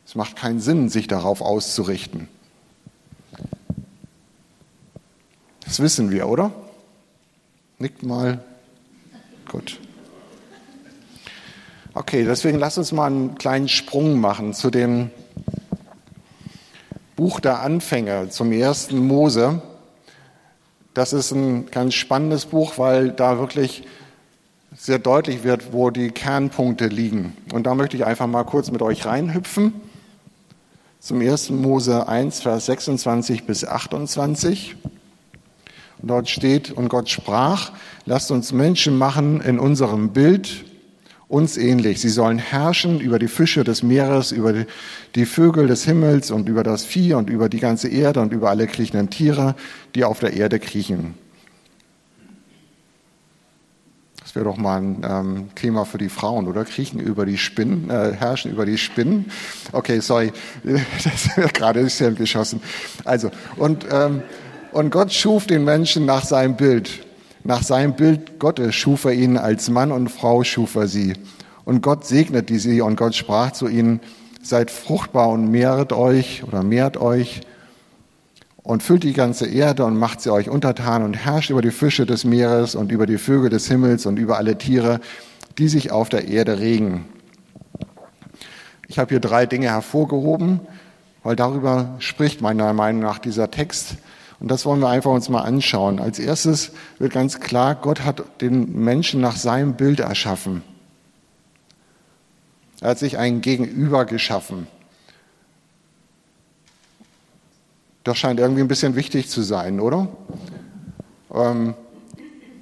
Es 0.05 0.15
macht 0.15 0.35
keinen 0.35 0.59
Sinn, 0.59 0.89
sich 0.89 1.07
darauf 1.07 1.41
auszurichten. 1.41 2.27
Das 5.65 5.79
wissen 5.79 6.11
wir, 6.11 6.27
oder? 6.27 6.51
Nickt 7.79 8.03
mal. 8.03 8.43
Gut. 9.49 9.79
Okay, 11.95 12.25
deswegen 12.25 12.59
lass 12.59 12.77
uns 12.77 12.91
mal 12.91 13.07
einen 13.07 13.35
kleinen 13.35 13.67
Sprung 13.67 14.19
machen 14.19 14.53
zu 14.53 14.69
dem 14.69 15.09
Buch 17.15 17.39
der 17.39 17.61
Anfänge, 17.61 18.29
zum 18.29 18.51
ersten 18.51 18.97
Mose. 18.97 19.61
Das 20.93 21.13
ist 21.13 21.31
ein 21.31 21.69
ganz 21.71 21.93
spannendes 21.93 22.45
Buch, 22.45 22.77
weil 22.77 23.11
da 23.11 23.39
wirklich 23.39 23.83
sehr 24.75 24.99
deutlich 24.99 25.43
wird, 25.43 25.73
wo 25.73 25.89
die 25.89 26.09
Kernpunkte 26.09 26.87
liegen. 26.87 27.35
Und 27.53 27.65
da 27.65 27.75
möchte 27.75 27.97
ich 27.97 28.05
einfach 28.05 28.27
mal 28.27 28.43
kurz 28.43 28.71
mit 28.71 28.81
euch 28.81 29.05
reinhüpfen. 29.05 29.73
Zum 30.99 31.21
1. 31.21 31.51
Mose 31.51 32.07
1, 32.07 32.41
Vers 32.41 32.65
26 32.67 33.45
bis 33.45 33.65
28. 33.65 34.75
Und 36.01 36.07
dort 36.07 36.29
steht, 36.29 36.71
und 36.71 36.89
Gott 36.89 37.09
sprach, 37.09 37.71
lasst 38.05 38.31
uns 38.31 38.51
Menschen 38.51 38.97
machen 38.97 39.41
in 39.41 39.59
unserem 39.59 40.09
Bild, 40.09 40.65
uns 41.27 41.57
ähnlich. 41.57 41.99
Sie 41.99 42.09
sollen 42.09 42.37
herrschen 42.37 42.99
über 42.99 43.19
die 43.19 43.27
Fische 43.27 43.63
des 43.63 43.83
Meeres, 43.83 44.31
über 44.31 44.53
die 45.15 45.25
Vögel 45.25 45.67
des 45.67 45.83
Himmels 45.83 46.31
und 46.31 46.47
über 46.47 46.63
das 46.63 46.85
Vieh 46.85 47.13
und 47.13 47.29
über 47.29 47.49
die 47.49 47.59
ganze 47.59 47.89
Erde 47.89 48.21
und 48.21 48.33
über 48.33 48.49
alle 48.49 48.67
kriechenden 48.67 49.09
Tiere, 49.09 49.55
die 49.95 50.03
auf 50.03 50.19
der 50.19 50.33
Erde 50.33 50.59
kriechen. 50.59 51.15
Das 54.33 54.41
wäre 54.43 54.51
doch 54.51 54.57
mal 54.57 54.81
ein 54.81 55.01
ähm, 55.07 55.49
Thema 55.53 55.85
für 55.85 55.99
die 55.99 56.09
Frauen, 56.09 56.47
oder? 56.47 56.65
Kriechen 56.65 56.99
über 56.99 57.27
die 57.27 57.37
Spinnen, 57.37 57.91
äh, 57.91 58.13
herrschen 58.13 58.51
über 58.51 58.65
die 58.65 58.79
Spinnen. 58.79 59.27
Okay, 59.73 59.99
sorry, 59.99 60.33
das 60.63 61.37
wäre 61.37 61.49
gerade 61.49 61.81
ins 61.81 61.99
Hirn 61.99 62.15
geschossen. 62.15 62.59
Also, 63.05 63.29
und, 63.57 63.85
ähm, 63.91 64.23
und 64.71 64.89
Gott 64.89 65.13
schuf 65.13 65.45
den 65.45 65.63
Menschen 65.63 66.07
nach 66.07 66.25
seinem 66.25 66.55
Bild. 66.55 67.05
Nach 67.43 67.61
seinem 67.61 67.95
Bild 67.95 68.39
Gottes 68.39 68.73
schuf 68.73 69.05
er 69.05 69.11
ihn 69.11 69.37
als 69.37 69.69
Mann 69.69 69.91
und 69.91 70.09
Frau 70.09 70.43
schuf 70.43 70.73
er 70.73 70.87
sie. 70.87 71.13
Und 71.63 71.83
Gott 71.83 72.03
segnete 72.03 72.57
sie 72.57 72.81
und 72.81 72.95
Gott 72.95 73.13
sprach 73.13 73.51
zu 73.51 73.67
ihnen, 73.67 73.99
seid 74.41 74.71
fruchtbar 74.71 75.29
und 75.29 75.51
mehret 75.51 75.93
euch 75.93 76.43
oder 76.43 76.63
mehrt 76.63 76.97
euch 76.97 77.41
und 78.63 78.81
füllt 78.81 79.03
die 79.03 79.13
ganze 79.13 79.45
Erde 79.45 79.85
und 79.85 79.97
macht 79.97 80.21
sie 80.21 80.31
euch 80.31 80.49
untertan 80.49 81.03
und 81.03 81.13
herrscht 81.13 81.49
über 81.49 81.61
die 81.61 81.71
Fische 81.71 82.05
des 82.05 82.23
Meeres 82.23 82.75
und 82.75 82.91
über 82.91 83.05
die 83.05 83.17
Vögel 83.17 83.49
des 83.49 83.67
Himmels 83.67 84.05
und 84.05 84.17
über 84.17 84.37
alle 84.37 84.57
Tiere, 84.57 85.01
die 85.57 85.67
sich 85.67 85.91
auf 85.91 86.09
der 86.09 86.27
Erde 86.29 86.59
regen. 86.59 87.05
Ich 88.87 88.99
habe 88.99 89.09
hier 89.09 89.19
drei 89.19 89.45
Dinge 89.45 89.67
hervorgehoben, 89.67 90.61
weil 91.23 91.35
darüber 91.35 91.95
spricht 91.99 92.41
meiner 92.41 92.73
Meinung 92.73 93.01
nach 93.01 93.19
dieser 93.19 93.51
Text. 93.51 93.95
Und 94.39 94.49
das 94.49 94.65
wollen 94.65 94.81
wir 94.81 94.89
einfach 94.89 95.11
uns 95.11 95.29
mal 95.29 95.41
anschauen. 95.41 95.99
Als 95.99 96.19
erstes 96.19 96.71
wird 96.99 97.13
ganz 97.13 97.39
klar, 97.39 97.75
Gott 97.75 98.03
hat 98.03 98.23
den 98.41 98.83
Menschen 98.83 99.21
nach 99.21 99.35
seinem 99.35 99.73
Bild 99.73 99.99
erschaffen. 99.99 100.63
Er 102.81 102.89
hat 102.89 102.99
sich 102.99 103.17
ein 103.17 103.41
Gegenüber 103.41 104.05
geschaffen. 104.05 104.67
Das 108.03 108.17
scheint 108.17 108.39
irgendwie 108.39 108.61
ein 108.61 108.67
bisschen 108.67 108.95
wichtig 108.95 109.29
zu 109.29 109.41
sein, 109.41 109.79
oder? 109.79 110.09
Ähm, 111.33 111.73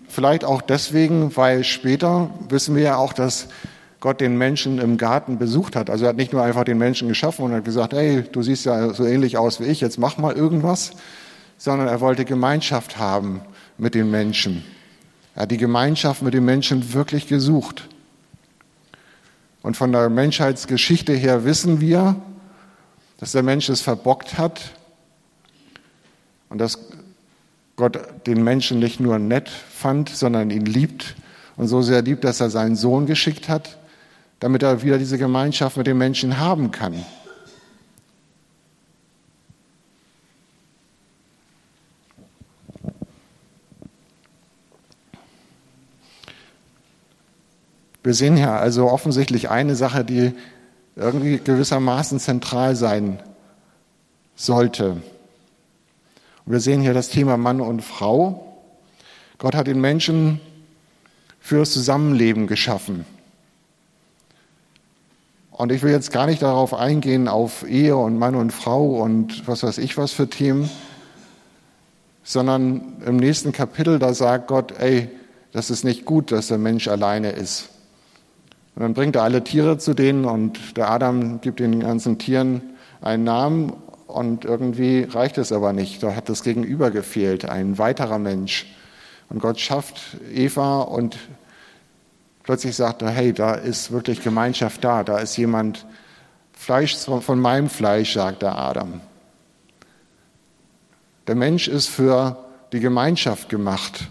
vielleicht 0.07 0.45
auch 0.45 0.61
deswegen, 0.61 1.35
weil 1.35 1.63
später 1.63 2.29
wissen 2.49 2.75
wir 2.75 2.83
ja 2.83 2.97
auch, 2.97 3.13
dass 3.13 3.47
Gott 4.01 4.21
den 4.21 4.37
Menschen 4.37 4.79
im 4.79 4.97
Garten 4.97 5.37
besucht 5.37 5.75
hat. 5.75 5.89
Also 5.89 6.05
er 6.05 6.09
hat 6.09 6.15
nicht 6.15 6.33
nur 6.33 6.43
einfach 6.43 6.63
den 6.63 6.77
Menschen 6.77 7.07
geschaffen 7.07 7.45
und 7.45 7.53
hat 7.53 7.65
gesagt, 7.65 7.93
hey, 7.93 8.23
du 8.31 8.41
siehst 8.43 8.65
ja 8.65 8.93
so 8.93 9.05
ähnlich 9.05 9.37
aus 9.37 9.59
wie 9.59 9.65
ich, 9.65 9.81
jetzt 9.81 9.97
mach 9.97 10.17
mal 10.17 10.35
irgendwas, 10.35 10.91
sondern 11.57 11.87
er 11.87 12.01
wollte 12.01 12.25
Gemeinschaft 12.25 12.97
haben 12.97 13.41
mit 13.77 13.95
den 13.95 14.11
Menschen. 14.11 14.63
Er 15.35 15.43
hat 15.43 15.51
die 15.51 15.57
Gemeinschaft 15.57 16.21
mit 16.21 16.33
den 16.33 16.45
Menschen 16.45 16.93
wirklich 16.93 17.27
gesucht. 17.27 17.89
Und 19.63 19.77
von 19.77 19.91
der 19.91 20.09
Menschheitsgeschichte 20.09 21.13
her 21.13 21.45
wissen 21.45 21.79
wir, 21.79 22.15
dass 23.19 23.31
der 23.31 23.43
Mensch 23.43 23.69
es 23.69 23.81
verbockt 23.81 24.37
hat 24.37 24.73
und 26.51 26.57
dass 26.57 26.77
Gott 27.77 27.97
den 28.27 28.43
Menschen 28.43 28.79
nicht 28.79 28.99
nur 28.99 29.17
nett 29.17 29.49
fand, 29.49 30.09
sondern 30.09 30.51
ihn 30.51 30.65
liebt 30.65 31.15
und 31.55 31.67
so 31.67 31.81
sehr 31.81 32.01
liebt, 32.01 32.25
dass 32.25 32.41
er 32.41 32.49
seinen 32.49 32.75
Sohn 32.75 33.05
geschickt 33.05 33.47
hat, 33.47 33.77
damit 34.41 34.61
er 34.61 34.83
wieder 34.83 34.97
diese 34.97 35.17
Gemeinschaft 35.17 35.77
mit 35.77 35.87
den 35.87 35.97
Menschen 35.97 36.37
haben 36.37 36.71
kann. 36.71 37.05
Wir 48.03 48.13
sehen 48.13 48.35
ja 48.35 48.57
also 48.57 48.89
offensichtlich 48.89 49.49
eine 49.49 49.75
Sache, 49.75 50.03
die 50.03 50.33
irgendwie 50.97 51.37
gewissermaßen 51.37 52.19
zentral 52.19 52.75
sein 52.75 53.19
sollte. 54.35 55.01
Und 56.45 56.53
wir 56.53 56.59
sehen 56.59 56.81
hier 56.81 56.93
das 56.93 57.09
Thema 57.09 57.37
Mann 57.37 57.61
und 57.61 57.81
Frau. 57.81 58.47
Gott 59.37 59.55
hat 59.55 59.67
den 59.67 59.81
Menschen 59.81 60.39
fürs 61.39 61.71
Zusammenleben 61.71 62.47
geschaffen. 62.47 63.05
Und 65.51 65.71
ich 65.71 65.83
will 65.83 65.91
jetzt 65.91 66.11
gar 66.11 66.25
nicht 66.25 66.41
darauf 66.41 66.73
eingehen, 66.73 67.27
auf 67.27 67.67
Ehe 67.67 67.95
und 67.95 68.17
Mann 68.17 68.35
und 68.35 68.51
Frau 68.51 69.01
und 69.01 69.47
was 69.47 69.63
weiß 69.63 69.77
ich 69.77 69.97
was 69.97 70.11
für 70.11 70.27
Themen, 70.27 70.69
sondern 72.23 73.01
im 73.05 73.17
nächsten 73.17 73.51
Kapitel, 73.51 73.99
da 73.99 74.13
sagt 74.13 74.47
Gott, 74.47 74.73
ey, 74.79 75.09
das 75.51 75.69
ist 75.69 75.83
nicht 75.83 76.05
gut, 76.05 76.31
dass 76.31 76.47
der 76.47 76.57
Mensch 76.57 76.87
alleine 76.87 77.31
ist. 77.31 77.69
Und 78.75 78.83
dann 78.83 78.93
bringt 78.93 79.15
er 79.17 79.23
alle 79.23 79.43
Tiere 79.43 79.77
zu 79.77 79.93
denen 79.93 80.25
und 80.25 80.77
der 80.77 80.89
Adam 80.89 81.41
gibt 81.41 81.59
den 81.59 81.81
ganzen 81.81 82.17
Tieren 82.17 82.61
einen 83.01 83.23
Namen 83.23 83.73
und 84.15 84.45
irgendwie 84.45 85.03
reicht 85.03 85.37
es 85.37 85.51
aber 85.51 85.73
nicht. 85.73 86.03
Da 86.03 86.15
hat 86.15 86.29
das 86.29 86.43
Gegenüber 86.43 86.91
gefehlt, 86.91 87.45
ein 87.45 87.77
weiterer 87.77 88.19
Mensch. 88.19 88.65
Und 89.29 89.39
Gott 89.39 89.59
schafft 89.59 90.17
Eva 90.33 90.81
und 90.81 91.17
plötzlich 92.43 92.75
sagt 92.75 93.01
er, 93.01 93.09
hey, 93.09 93.33
da 93.33 93.53
ist 93.53 93.91
wirklich 93.91 94.23
Gemeinschaft 94.23 94.83
da, 94.83 95.03
da 95.03 95.19
ist 95.19 95.37
jemand, 95.37 95.85
Fleisch 96.53 96.95
von 96.95 97.39
meinem 97.39 97.69
Fleisch, 97.69 98.13
sagt 98.13 98.43
der 98.43 98.55
Adam. 98.55 99.01
Der 101.25 101.33
Mensch 101.33 101.67
ist 101.67 101.87
für 101.87 102.37
die 102.71 102.79
Gemeinschaft 102.79 103.49
gemacht. 103.49 104.09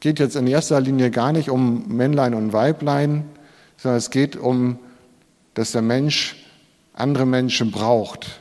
Geht 0.00 0.18
jetzt 0.18 0.34
in 0.34 0.48
erster 0.48 0.80
Linie 0.80 1.12
gar 1.12 1.30
nicht 1.32 1.50
um 1.50 1.86
Männlein 1.86 2.34
und 2.34 2.52
Weiblein, 2.52 3.24
sondern 3.76 3.98
es 3.98 4.10
geht 4.10 4.34
um, 4.34 4.80
dass 5.54 5.70
der 5.70 5.82
Mensch 5.82 6.44
andere 6.92 7.24
Menschen 7.24 7.70
braucht. 7.70 8.40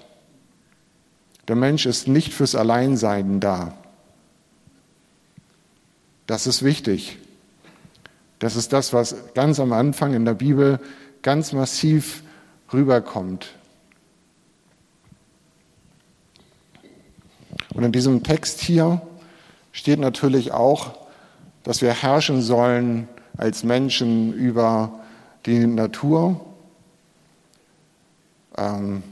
Der 1.48 1.56
Mensch 1.56 1.86
ist 1.86 2.08
nicht 2.08 2.34
fürs 2.34 2.56
Alleinsein 2.56 3.40
da. 3.40 3.74
Das 6.26 6.48
ist 6.48 6.64
wichtig. 6.64 7.18
Das 8.40 8.56
ist 8.56 8.74
das, 8.74 8.94
was 8.94 9.16
ganz 9.34 9.60
am 9.60 9.74
Anfang 9.74 10.14
in 10.14 10.26
der 10.26 10.34
Bibel 10.34 10.80
ganz 11.22 11.54
massiv 11.54 12.24
rüberkommt. 12.72 13.54
Und 17.74 17.84
in 17.84 17.92
diesem 17.92 18.24
Text 18.24 18.62
hier 18.62 19.02
steht 19.72 20.00
natürlich 20.00 20.52
auch, 20.52 20.98
dass 21.64 21.82
wir 21.82 21.94
herrschen 21.94 22.42
sollen 22.42 23.08
als 23.38 23.64
Menschen 23.64 24.34
über 24.34 25.00
die 25.46 25.66
Natur. 25.66 26.40
Ähm, 28.58 29.04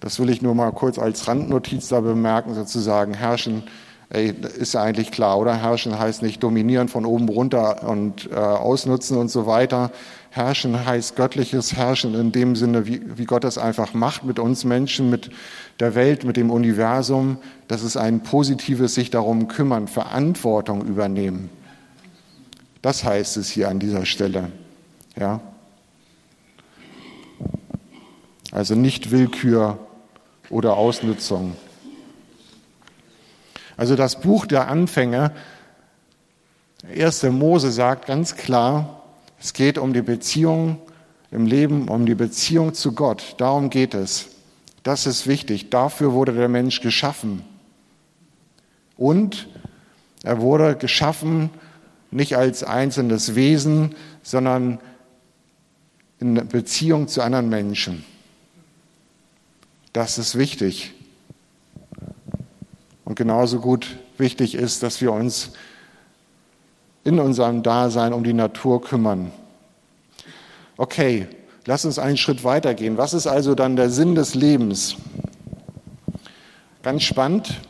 das 0.00 0.18
will 0.18 0.30
ich 0.30 0.42
nur 0.42 0.54
mal 0.54 0.72
kurz 0.72 0.98
als 0.98 1.28
Randnotiz 1.28 1.88
da 1.88 2.00
bemerken, 2.00 2.54
sozusagen 2.54 3.14
herrschen. 3.14 3.64
Ey, 4.08 4.34
ist 4.58 4.74
ja 4.74 4.82
eigentlich 4.82 5.12
klar, 5.12 5.38
oder? 5.38 5.54
Herrschen 5.54 5.96
heißt 5.96 6.22
nicht 6.22 6.42
dominieren 6.42 6.88
von 6.88 7.04
oben 7.04 7.28
runter 7.28 7.86
und 7.88 8.28
äh, 8.32 8.34
ausnutzen 8.34 9.16
und 9.18 9.28
so 9.28 9.46
weiter. 9.46 9.92
Herrschen 10.30 10.84
heißt 10.84 11.14
göttliches 11.14 11.74
Herrschen 11.74 12.14
in 12.14 12.32
dem 12.32 12.56
Sinne, 12.56 12.86
wie, 12.86 13.02
wie 13.18 13.24
Gott 13.24 13.44
es 13.44 13.58
einfach 13.58 13.94
macht 13.94 14.24
mit 14.24 14.38
uns 14.38 14.64
Menschen, 14.64 15.10
mit 15.10 15.30
der 15.78 15.94
Welt, 15.94 16.24
mit 16.24 16.36
dem 16.36 16.50
Universum. 16.50 17.38
Das 17.68 17.82
ist 17.82 17.96
ein 17.96 18.22
positives 18.22 18.94
sich 18.94 19.10
darum 19.10 19.46
kümmern, 19.48 19.86
Verantwortung 19.86 20.84
übernehmen. 20.86 21.50
Das 22.82 23.04
heißt 23.04 23.36
es 23.36 23.50
hier 23.50 23.68
an 23.68 23.78
dieser 23.78 24.06
Stelle. 24.06 24.50
Ja. 25.16 25.40
Also 28.50 28.74
nicht 28.74 29.10
Willkür 29.10 29.78
oder 30.50 30.76
Ausnutzung. 30.76 31.56
Also 33.76 33.96
das 33.96 34.20
Buch 34.20 34.44
der 34.44 34.68
Anfänge, 34.68 35.32
1. 36.94 37.22
Mose 37.24 37.72
sagt 37.72 38.06
ganz 38.06 38.36
klar, 38.36 39.02
es 39.40 39.54
geht 39.54 39.78
um 39.78 39.94
die 39.94 40.02
Beziehung 40.02 40.78
im 41.30 41.46
Leben, 41.46 41.88
um 41.88 42.04
die 42.04 42.14
Beziehung 42.14 42.74
zu 42.74 42.92
Gott. 42.92 43.36
Darum 43.38 43.70
geht 43.70 43.94
es. 43.94 44.28
Das 44.82 45.06
ist 45.06 45.26
wichtig. 45.26 45.70
Dafür 45.70 46.12
wurde 46.12 46.32
der 46.32 46.48
Mensch 46.48 46.80
geschaffen. 46.80 47.42
Und 48.96 49.48
er 50.22 50.40
wurde 50.40 50.76
geschaffen 50.76 51.50
nicht 52.10 52.36
als 52.36 52.64
einzelnes 52.64 53.34
Wesen, 53.34 53.94
sondern 54.22 54.78
in 56.18 56.34
Beziehung 56.48 57.08
zu 57.08 57.22
anderen 57.22 57.48
Menschen. 57.48 58.04
Das 59.92 60.18
ist 60.18 60.38
wichtig. 60.38 60.92
Und 63.04 63.16
genauso 63.16 63.58
gut 63.58 63.98
wichtig 64.18 64.54
ist, 64.54 64.82
dass 64.82 65.00
wir 65.00 65.12
uns 65.12 65.50
in 67.02 67.18
unserem 67.18 67.62
Dasein 67.62 68.12
um 68.12 68.22
die 68.22 68.32
Natur 68.32 68.82
kümmern. 68.82 69.32
Okay, 70.76 71.26
lass 71.66 71.84
uns 71.84 71.98
einen 71.98 72.16
Schritt 72.16 72.44
weitergehen. 72.44 72.98
Was 72.98 73.14
ist 73.14 73.26
also 73.26 73.54
dann 73.54 73.74
der 73.74 73.90
Sinn 73.90 74.14
des 74.14 74.34
Lebens? 74.34 74.96
Ganz 76.82 77.02
spannend. 77.02 77.60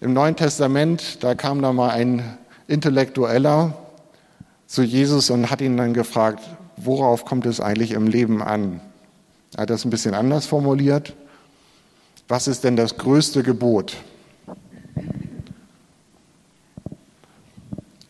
Im 0.00 0.14
Neuen 0.14 0.34
Testament, 0.34 1.22
da 1.22 1.34
kam 1.34 1.62
da 1.62 1.72
mal 1.72 1.90
ein 1.90 2.38
Intellektueller 2.66 3.74
zu 4.66 4.82
Jesus 4.82 5.30
und 5.30 5.50
hat 5.50 5.60
ihn 5.60 5.76
dann 5.76 5.94
gefragt, 5.94 6.42
worauf 6.76 7.24
kommt 7.24 7.46
es 7.46 7.60
eigentlich 7.60 7.92
im 7.92 8.06
Leben 8.06 8.42
an? 8.42 8.80
Er 9.56 9.62
hat 9.62 9.70
das 9.70 9.84
ein 9.84 9.90
bisschen 9.90 10.14
anders 10.14 10.46
formuliert. 10.46 11.14
Was 12.30 12.46
ist 12.46 12.62
denn 12.62 12.76
das 12.76 12.96
größte 12.96 13.42
Gebot? 13.42 13.96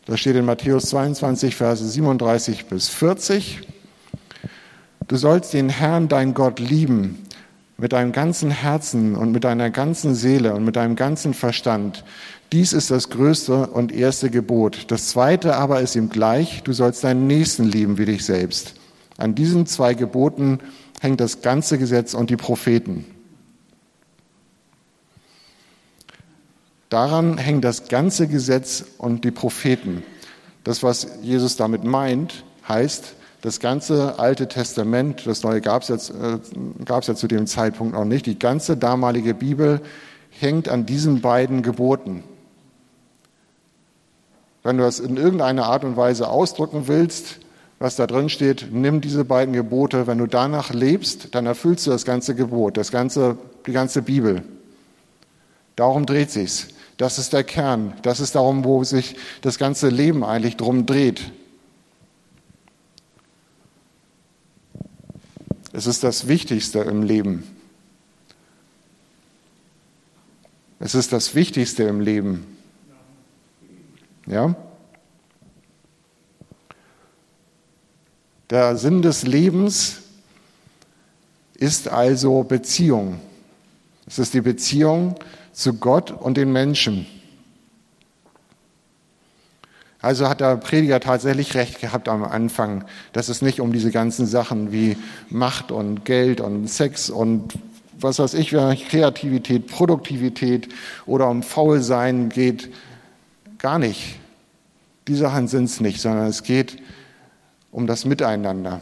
Das 0.04 0.20
steht 0.20 0.36
in 0.36 0.44
Matthäus 0.44 0.90
22, 0.90 1.56
Verse 1.56 1.82
37 1.82 2.66
bis 2.66 2.90
40. 2.90 3.60
Du 5.08 5.16
sollst 5.16 5.54
den 5.54 5.70
Herrn, 5.70 6.08
dein 6.08 6.34
Gott, 6.34 6.60
lieben 6.60 7.24
mit 7.78 7.94
deinem 7.94 8.12
ganzen 8.12 8.50
Herzen 8.50 9.16
und 9.16 9.32
mit 9.32 9.44
deiner 9.44 9.70
ganzen 9.70 10.14
Seele 10.14 10.52
und 10.52 10.66
mit 10.66 10.76
deinem 10.76 10.96
ganzen 10.96 11.32
Verstand. 11.32 12.04
Dies 12.52 12.74
ist 12.74 12.90
das 12.90 13.08
größte 13.08 13.68
und 13.68 13.90
erste 13.90 14.28
Gebot. 14.28 14.90
Das 14.90 15.08
zweite 15.08 15.56
aber 15.56 15.80
ist 15.80 15.96
ihm 15.96 16.10
gleich, 16.10 16.62
du 16.62 16.74
sollst 16.74 17.04
deinen 17.04 17.26
Nächsten 17.26 17.64
lieben 17.64 17.96
wie 17.96 18.04
dich 18.04 18.26
selbst. 18.26 18.74
An 19.16 19.34
diesen 19.34 19.64
zwei 19.64 19.94
Geboten 19.94 20.58
hängt 21.00 21.20
das 21.20 21.40
ganze 21.40 21.78
Gesetz 21.78 22.12
und 22.12 22.28
die 22.28 22.36
Propheten. 22.36 23.06
Daran 26.90 27.38
hängt 27.38 27.64
das 27.64 27.88
ganze 27.88 28.26
Gesetz 28.26 28.84
und 28.98 29.24
die 29.24 29.30
Propheten. 29.30 30.02
Das, 30.64 30.82
was 30.82 31.06
Jesus 31.22 31.56
damit 31.56 31.84
meint, 31.84 32.44
heißt, 32.68 33.14
das 33.42 33.60
ganze 33.60 34.18
Alte 34.18 34.48
Testament, 34.48 35.26
das 35.26 35.42
Neue 35.44 35.60
gab 35.60 35.82
es 35.82 35.88
jetzt, 35.88 36.10
äh, 36.10 36.38
gab 36.84 37.02
es 37.02 37.06
ja 37.06 37.14
zu 37.14 37.28
dem 37.28 37.46
Zeitpunkt 37.46 37.94
noch 37.94 38.04
nicht, 38.04 38.26
die 38.26 38.38
ganze 38.38 38.76
damalige 38.76 39.34
Bibel 39.34 39.80
hängt 40.30 40.68
an 40.68 40.84
diesen 40.84 41.20
beiden 41.20 41.62
Geboten. 41.62 42.24
Wenn 44.62 44.76
du 44.76 44.82
das 44.82 45.00
in 45.00 45.16
irgendeiner 45.16 45.66
Art 45.66 45.84
und 45.84 45.96
Weise 45.96 46.28
ausdrücken 46.28 46.86
willst, 46.86 47.38
was 47.78 47.96
da 47.96 48.06
drin 48.06 48.28
steht, 48.28 48.68
nimm 48.72 49.00
diese 49.00 49.24
beiden 49.24 49.54
Gebote. 49.54 50.06
Wenn 50.06 50.18
du 50.18 50.26
danach 50.26 50.74
lebst, 50.74 51.34
dann 51.34 51.46
erfüllst 51.46 51.86
du 51.86 51.90
das 51.90 52.04
ganze 52.04 52.34
Gebot, 52.34 52.76
das 52.76 52.90
ganze, 52.90 53.38
die 53.66 53.72
ganze 53.72 54.02
Bibel. 54.02 54.42
Darum 55.76 56.04
dreht 56.04 56.30
sich's. 56.30 56.68
Das 57.00 57.18
ist 57.18 57.32
der 57.32 57.44
Kern. 57.44 57.94
Das 58.02 58.20
ist 58.20 58.34
darum, 58.34 58.62
wo 58.62 58.84
sich 58.84 59.16
das 59.40 59.56
ganze 59.56 59.88
Leben 59.88 60.22
eigentlich 60.22 60.58
drum 60.58 60.84
dreht. 60.84 61.32
Es 65.72 65.86
ist 65.86 66.04
das 66.04 66.28
Wichtigste 66.28 66.80
im 66.80 67.02
Leben. 67.02 67.44
Es 70.78 70.94
ist 70.94 71.14
das 71.14 71.34
Wichtigste 71.34 71.84
im 71.84 72.02
Leben. 72.02 72.58
Ja? 74.26 74.54
Der 78.50 78.76
Sinn 78.76 79.00
des 79.00 79.22
Lebens 79.22 80.02
ist 81.54 81.88
also 81.88 82.42
Beziehung. 82.42 83.22
Es 84.06 84.18
ist 84.18 84.34
die 84.34 84.42
Beziehung 84.42 85.18
zu 85.60 85.74
Gott 85.74 86.10
und 86.10 86.36
den 86.36 86.52
Menschen. 86.52 87.06
Also 90.02 90.28
hat 90.28 90.40
der 90.40 90.56
Prediger 90.56 90.98
tatsächlich 90.98 91.54
recht 91.54 91.80
gehabt 91.80 92.08
am 92.08 92.24
Anfang, 92.24 92.84
dass 93.12 93.28
es 93.28 93.42
nicht 93.42 93.60
um 93.60 93.70
diese 93.72 93.90
ganzen 93.90 94.26
Sachen 94.26 94.72
wie 94.72 94.96
Macht 95.28 95.70
und 95.70 96.06
Geld 96.06 96.40
und 96.40 96.68
Sex 96.68 97.10
und 97.10 97.58
was 97.98 98.18
weiß 98.18 98.32
ich, 98.34 98.48
Kreativität, 98.48 99.66
Produktivität 99.66 100.70
oder 101.04 101.28
um 101.28 101.42
Faulsein 101.42 102.30
geht. 102.30 102.70
Gar 103.58 103.78
nicht. 103.78 104.18
Die 105.06 105.14
Sachen 105.14 105.48
sind 105.48 105.64
es 105.64 105.80
nicht, 105.80 106.00
sondern 106.00 106.28
es 106.28 106.42
geht 106.42 106.78
um 107.70 107.86
das 107.86 108.06
Miteinander. 108.06 108.80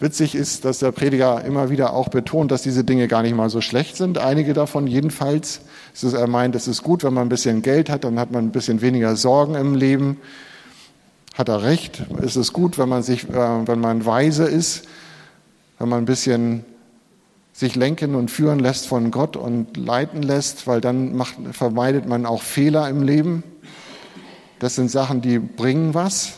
Witzig 0.00 0.36
ist, 0.36 0.64
dass 0.64 0.78
der 0.78 0.92
Prediger 0.92 1.44
immer 1.44 1.70
wieder 1.70 1.92
auch 1.92 2.08
betont, 2.08 2.52
dass 2.52 2.62
diese 2.62 2.84
Dinge 2.84 3.08
gar 3.08 3.22
nicht 3.22 3.34
mal 3.34 3.50
so 3.50 3.60
schlecht 3.60 3.96
sind. 3.96 4.18
Einige 4.18 4.52
davon 4.54 4.86
jedenfalls. 4.86 5.60
Er 6.00 6.28
meint, 6.28 6.54
es 6.54 6.68
ist 6.68 6.84
gut, 6.84 7.02
wenn 7.02 7.12
man 7.12 7.26
ein 7.26 7.28
bisschen 7.28 7.62
Geld 7.62 7.90
hat, 7.90 8.04
dann 8.04 8.20
hat 8.20 8.30
man 8.30 8.44
ein 8.44 8.52
bisschen 8.52 8.80
weniger 8.80 9.16
Sorgen 9.16 9.56
im 9.56 9.74
Leben. 9.74 10.18
Hat 11.34 11.48
er 11.48 11.64
recht. 11.64 12.04
Es 12.22 12.36
ist 12.36 12.52
gut, 12.52 12.78
wenn 12.78 12.88
man 12.88 13.02
sich, 13.02 13.28
äh, 13.28 13.66
wenn 13.66 13.80
man 13.80 14.06
weise 14.06 14.44
ist, 14.44 14.84
wenn 15.80 15.88
man 15.88 16.02
ein 16.02 16.06
bisschen 16.06 16.64
sich 17.52 17.74
lenken 17.74 18.14
und 18.14 18.30
führen 18.30 18.60
lässt 18.60 18.86
von 18.86 19.10
Gott 19.10 19.36
und 19.36 19.76
leiten 19.76 20.22
lässt, 20.22 20.68
weil 20.68 20.80
dann 20.80 21.16
macht, 21.16 21.34
vermeidet 21.50 22.06
man 22.06 22.24
auch 22.24 22.42
Fehler 22.42 22.88
im 22.88 23.02
Leben. 23.02 23.42
Das 24.60 24.76
sind 24.76 24.92
Sachen, 24.92 25.22
die 25.22 25.40
bringen 25.40 25.92
was. 25.92 26.34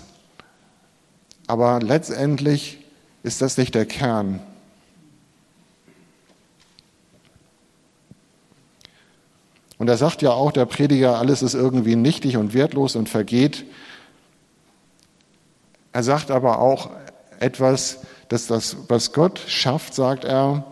Aber 1.46 1.80
letztendlich 1.80 2.79
ist 3.22 3.42
das 3.42 3.56
nicht 3.56 3.74
der 3.74 3.86
Kern. 3.86 4.40
Und 9.78 9.88
er 9.88 9.96
sagt 9.96 10.20
ja 10.20 10.30
auch, 10.30 10.52
der 10.52 10.66
Prediger, 10.66 11.18
alles 11.18 11.42
ist 11.42 11.54
irgendwie 11.54 11.96
nichtig 11.96 12.36
und 12.36 12.52
wertlos 12.52 12.96
und 12.96 13.08
vergeht. 13.08 13.64
Er 15.92 16.02
sagt 16.02 16.30
aber 16.30 16.60
auch 16.60 16.90
etwas, 17.38 18.00
dass 18.28 18.46
das, 18.46 18.76
was 18.88 19.12
Gott 19.12 19.38
schafft, 19.46 19.94
sagt 19.94 20.24
er, 20.24 20.64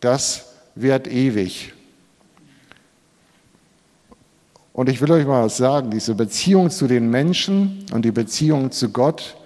das 0.00 0.52
wird 0.74 1.08
ewig. 1.08 1.72
Und 4.74 4.90
ich 4.90 5.00
will 5.00 5.10
euch 5.10 5.24
mal 5.26 5.46
was 5.46 5.56
sagen, 5.56 5.90
diese 5.90 6.14
Beziehung 6.14 6.70
zu 6.70 6.86
den 6.86 7.08
Menschen 7.08 7.86
und 7.92 8.04
die 8.04 8.12
Beziehung 8.12 8.70
zu 8.70 8.90
Gott, 8.90 9.38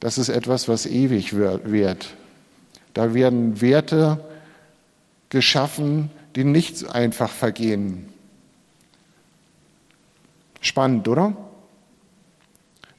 das 0.00 0.18
ist 0.18 0.28
etwas, 0.28 0.68
was 0.68 0.86
ewig 0.86 1.34
wird. 1.34 2.14
Da 2.94 3.14
werden 3.14 3.60
Werte 3.60 4.24
geschaffen, 5.28 6.10
die 6.36 6.44
nicht 6.44 6.88
einfach 6.88 7.30
vergehen. 7.30 8.08
Spannend, 10.60 11.08
oder? 11.08 11.36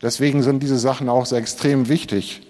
Deswegen 0.02 0.44
sind 0.44 0.64
diese 0.64 0.80
Sachen 0.80 1.10
auch 1.10 1.26
so 1.26 1.36
extrem 1.36 1.90
wichtig. 1.90 2.42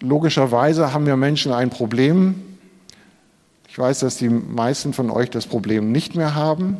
Logischerweise 0.00 0.92
haben 0.92 1.06
wir 1.06 1.16
Menschen 1.16 1.52
ein 1.52 1.70
Problem. 1.70 2.58
Ich 3.68 3.78
weiß, 3.78 4.00
dass 4.00 4.16
die 4.16 4.28
meisten 4.28 4.92
von 4.92 5.10
euch 5.10 5.30
das 5.30 5.46
Problem 5.46 5.92
nicht 5.92 6.14
mehr 6.16 6.34
haben. 6.34 6.78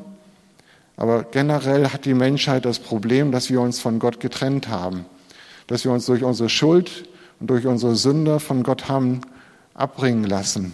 Aber 0.96 1.24
generell 1.24 1.88
hat 1.88 2.04
die 2.04 2.14
Menschheit 2.14 2.64
das 2.64 2.78
Problem, 2.78 3.32
dass 3.32 3.50
wir 3.50 3.60
uns 3.60 3.80
von 3.80 3.98
Gott 3.98 4.20
getrennt 4.20 4.68
haben, 4.68 5.04
dass 5.66 5.84
wir 5.84 5.92
uns 5.92 6.06
durch 6.06 6.22
unsere 6.22 6.48
Schuld 6.48 7.08
und 7.40 7.48
durch 7.48 7.66
unsere 7.66 7.96
Sünde 7.96 8.40
von 8.40 8.62
Gott 8.62 8.88
haben 8.88 9.22
abbringen 9.74 10.24
lassen. 10.24 10.72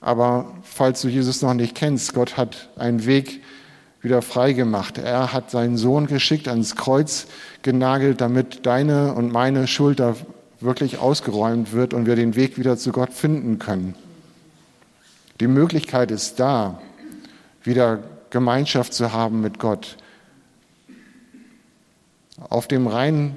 Aber 0.00 0.52
falls 0.62 1.02
du 1.02 1.08
Jesus 1.08 1.42
noch 1.42 1.54
nicht 1.54 1.74
kennst, 1.74 2.14
Gott 2.14 2.36
hat 2.36 2.68
einen 2.76 3.04
Weg 3.04 3.42
wieder 4.00 4.22
frei 4.22 4.52
gemacht. 4.52 4.98
Er 4.98 5.32
hat 5.32 5.50
seinen 5.50 5.76
Sohn 5.76 6.06
geschickt, 6.06 6.48
ans 6.48 6.76
Kreuz 6.76 7.26
genagelt, 7.62 8.20
damit 8.20 8.64
deine 8.64 9.12
und 9.14 9.32
meine 9.32 9.66
Schuld 9.66 9.98
da 10.00 10.14
wirklich 10.60 10.98
ausgeräumt 10.98 11.72
wird 11.72 11.94
und 11.94 12.06
wir 12.06 12.16
den 12.16 12.36
Weg 12.36 12.58
wieder 12.58 12.76
zu 12.76 12.92
Gott 12.92 13.12
finden 13.12 13.58
können. 13.58 13.94
Die 15.40 15.46
Möglichkeit 15.46 16.10
ist 16.10 16.40
da 16.40 16.80
wieder 17.68 18.02
Gemeinschaft 18.30 18.92
zu 18.92 19.12
haben 19.12 19.40
mit 19.40 19.58
Gott. 19.58 19.96
Auf 22.48 22.66
dem 22.66 22.86
reinen 22.86 23.36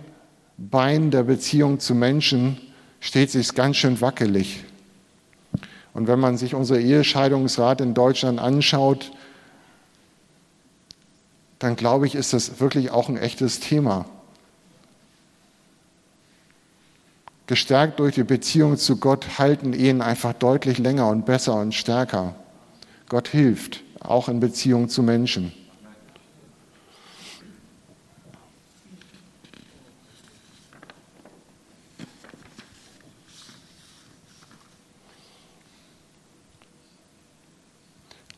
Bein 0.57 1.11
der 1.11 1.23
Beziehung 1.23 1.79
zu 1.79 1.93
Menschen 1.93 2.59
steht 2.99 3.29
sich 3.31 3.53
ganz 3.53 3.77
schön 3.77 4.01
wackelig. 4.01 4.63
Und 5.93 6.07
wenn 6.07 6.19
man 6.19 6.37
sich 6.37 6.55
unsere 6.55 6.79
Ehescheidungsrat 6.81 7.81
in 7.81 7.93
Deutschland 7.93 8.39
anschaut, 8.39 9.11
dann 11.59 11.75
glaube 11.75 12.07
ich, 12.07 12.15
ist 12.15 12.33
das 12.33 12.59
wirklich 12.59 12.91
auch 12.91 13.09
ein 13.09 13.17
echtes 13.17 13.59
Thema. 13.59 14.05
Gestärkt 17.47 17.99
durch 17.99 18.15
die 18.15 18.23
Beziehung 18.23 18.77
zu 18.77 18.97
Gott 18.97 19.37
halten 19.37 19.73
Ehen 19.73 20.01
einfach 20.01 20.33
deutlich 20.33 20.77
länger 20.77 21.07
und 21.09 21.25
besser 21.25 21.55
und 21.55 21.73
stärker. 21.73 22.35
Gott 23.09 23.27
hilft 23.27 23.81
auch 24.01 24.29
in 24.29 24.39
Beziehung 24.39 24.89
zu 24.89 25.03
Menschen. 25.03 25.51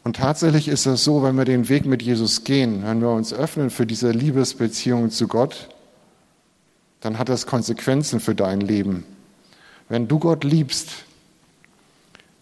Und 0.03 0.17
tatsächlich 0.17 0.67
ist 0.67 0.85
es 0.85 1.03
so, 1.03 1.23
wenn 1.23 1.35
wir 1.37 1.45
den 1.45 1.69
Weg 1.69 1.85
mit 1.85 2.01
Jesus 2.01 2.43
gehen, 2.43 2.83
wenn 2.83 3.01
wir 3.01 3.09
uns 3.09 3.33
öffnen 3.33 3.69
für 3.69 3.85
diese 3.85 4.11
Liebesbeziehung 4.11 5.09
zu 5.09 5.27
Gott, 5.27 5.69
dann 6.99 7.17
hat 7.17 7.29
das 7.29 7.45
Konsequenzen 7.45 8.19
für 8.19 8.35
dein 8.35 8.59
Leben. 8.61 9.05
Wenn 9.87 10.07
du 10.07 10.19
Gott 10.19 10.43
liebst, 10.43 11.05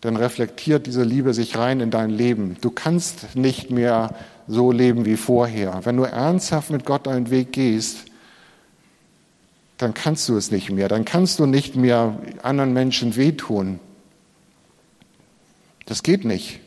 dann 0.01 0.15
reflektiert 0.15 0.87
diese 0.87 1.03
Liebe 1.03 1.33
sich 1.33 1.57
rein 1.57 1.79
in 1.79 1.91
dein 1.91 2.09
Leben. 2.09 2.57
Du 2.61 2.71
kannst 2.71 3.35
nicht 3.35 3.69
mehr 3.69 4.15
so 4.47 4.71
leben 4.71 5.05
wie 5.05 5.15
vorher. 5.15 5.81
Wenn 5.83 5.97
du 5.97 6.03
ernsthaft 6.03 6.71
mit 6.71 6.85
Gott 6.85 7.05
deinen 7.05 7.29
Weg 7.29 7.53
gehst, 7.53 8.05
dann 9.77 9.93
kannst 9.93 10.27
du 10.27 10.35
es 10.35 10.51
nicht 10.51 10.71
mehr. 10.71 10.87
Dann 10.87 11.05
kannst 11.05 11.39
du 11.39 11.45
nicht 11.45 11.75
mehr 11.75 12.19
anderen 12.41 12.73
Menschen 12.73 13.15
wehtun. 13.15 13.79
Das 15.85 16.03
geht 16.03 16.25
nicht. 16.25 16.59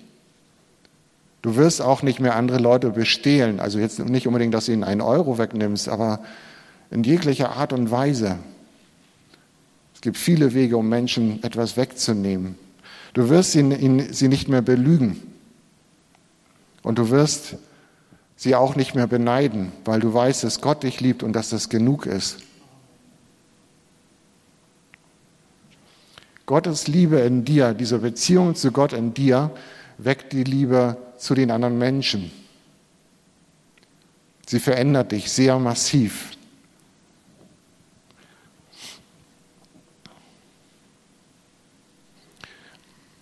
Du 1.42 1.56
wirst 1.56 1.82
auch 1.82 2.02
nicht 2.02 2.20
mehr 2.20 2.36
andere 2.36 2.58
Leute 2.58 2.90
bestehlen. 2.90 3.60
Also 3.60 3.78
jetzt 3.78 3.98
nicht 3.98 4.26
unbedingt, 4.26 4.54
dass 4.54 4.66
du 4.66 4.72
ihnen 4.72 4.84
einen 4.84 5.00
Euro 5.00 5.38
wegnimmst, 5.38 5.88
aber 5.88 6.20
in 6.90 7.02
jeglicher 7.04 7.56
Art 7.56 7.72
und 7.72 7.90
Weise. 7.90 8.38
Es 9.94 10.00
gibt 10.00 10.16
viele 10.16 10.54
Wege, 10.54 10.76
um 10.76 10.88
Menschen 10.88 11.42
etwas 11.42 11.76
wegzunehmen. 11.76 12.56
Du 13.14 13.28
wirst 13.30 13.52
sie, 13.52 14.08
sie 14.10 14.28
nicht 14.28 14.48
mehr 14.48 14.60
belügen. 14.60 15.22
Und 16.82 16.98
du 16.98 17.10
wirst 17.10 17.56
sie 18.36 18.54
auch 18.54 18.76
nicht 18.76 18.94
mehr 18.94 19.06
beneiden, 19.06 19.72
weil 19.84 20.00
du 20.00 20.12
weißt, 20.12 20.44
dass 20.44 20.60
Gott 20.60 20.82
dich 20.82 21.00
liebt 21.00 21.22
und 21.22 21.32
dass 21.32 21.48
das 21.48 21.68
genug 21.68 22.06
ist. 22.06 22.38
Gottes 26.44 26.88
Liebe 26.88 27.20
in 27.20 27.44
dir, 27.44 27.72
diese 27.72 28.00
Beziehung 28.00 28.54
zu 28.54 28.70
Gott 28.70 28.92
in 28.92 29.14
dir, 29.14 29.50
weckt 29.96 30.32
die 30.32 30.44
Liebe 30.44 30.96
zu 31.16 31.34
den 31.34 31.50
anderen 31.50 31.78
Menschen. 31.78 32.30
Sie 34.46 34.60
verändert 34.60 35.12
dich 35.12 35.30
sehr 35.30 35.58
massiv. 35.58 36.32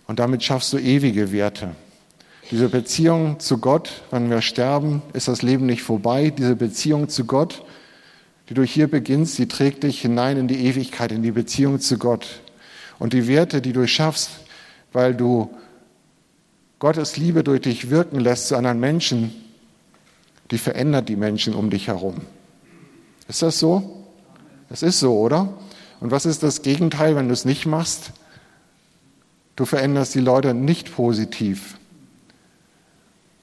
Und 0.07 0.19
damit 0.19 0.43
schaffst 0.43 0.73
du 0.73 0.77
ewige 0.77 1.31
Werte. 1.31 1.75
Diese 2.51 2.69
Beziehung 2.69 3.39
zu 3.39 3.57
Gott, 3.57 4.03
wenn 4.11 4.29
wir 4.29 4.41
sterben, 4.41 5.01
ist 5.13 5.27
das 5.27 5.41
Leben 5.41 5.65
nicht 5.65 5.81
vorbei. 5.81 6.29
Diese 6.29 6.55
Beziehung 6.55 7.09
zu 7.09 7.25
Gott, 7.25 7.63
die 8.49 8.53
du 8.53 8.63
hier 8.63 8.87
beginnst, 8.87 9.37
die 9.37 9.47
trägt 9.47 9.83
dich 9.83 10.01
hinein 10.01 10.37
in 10.37 10.47
die 10.47 10.65
Ewigkeit, 10.65 11.11
in 11.11 11.23
die 11.23 11.31
Beziehung 11.31 11.79
zu 11.79 11.97
Gott. 11.97 12.41
Und 12.99 13.13
die 13.13 13.27
Werte, 13.27 13.61
die 13.61 13.73
du 13.73 13.87
schaffst, 13.87 14.31
weil 14.91 15.15
du 15.15 15.49
Gottes 16.79 17.15
Liebe 17.15 17.43
durch 17.43 17.61
dich 17.61 17.89
wirken 17.89 18.19
lässt 18.19 18.49
zu 18.49 18.57
anderen 18.57 18.79
Menschen, 18.79 19.33
die 20.51 20.57
verändert 20.57 21.07
die 21.07 21.15
Menschen 21.15 21.53
um 21.53 21.69
dich 21.69 21.87
herum. 21.87 22.21
Ist 23.29 23.41
das 23.41 23.57
so? 23.57 24.05
Es 24.69 24.83
ist 24.83 24.99
so, 24.99 25.17
oder? 25.17 25.53
Und 26.01 26.11
was 26.11 26.25
ist 26.25 26.43
das 26.43 26.61
Gegenteil, 26.61 27.15
wenn 27.15 27.27
du 27.27 27.33
es 27.33 27.45
nicht 27.45 27.65
machst? 27.65 28.11
Du 29.55 29.65
veränderst 29.65 30.15
die 30.15 30.19
Leute 30.19 30.53
nicht 30.53 30.95
positiv. 30.95 31.77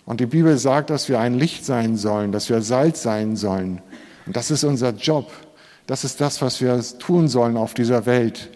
Und 0.05 0.21
die 0.21 0.27
Bibel 0.27 0.59
sagt, 0.59 0.91
dass 0.91 1.09
wir 1.09 1.21
ein 1.21 1.35
Licht 1.35 1.65
sein 1.65 1.97
sollen, 1.97 2.33
dass 2.33 2.49
wir 2.49 2.63
Salz 2.63 3.03
sein 3.03 3.37
sollen. 3.37 3.81
Und 4.27 4.37
das 4.37 4.51
ist 4.51 4.65
unser 4.65 4.91
Job. 4.91 5.31
Das 5.87 6.05
ist 6.05 6.21
das, 6.21 6.43
was 6.43 6.61
wir 6.61 6.83
tun 6.99 7.29
sollen 7.29 7.57
auf 7.57 7.75
dieser 7.75 8.07
Welt. 8.07 8.51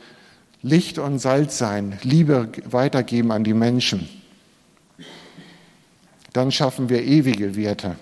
Licht 0.63 0.99
und 0.99 1.19
Salz 1.19 1.59
sein, 1.59 1.99
Liebe 2.03 2.49
weitergeben 2.65 3.31
an 3.31 3.45
die 3.45 3.55
Menschen 3.55 4.09
dann 6.35 6.51
schaffen 6.51 6.91
wir 6.91 7.03
ewige 7.03 7.57
Werte. 7.57 7.97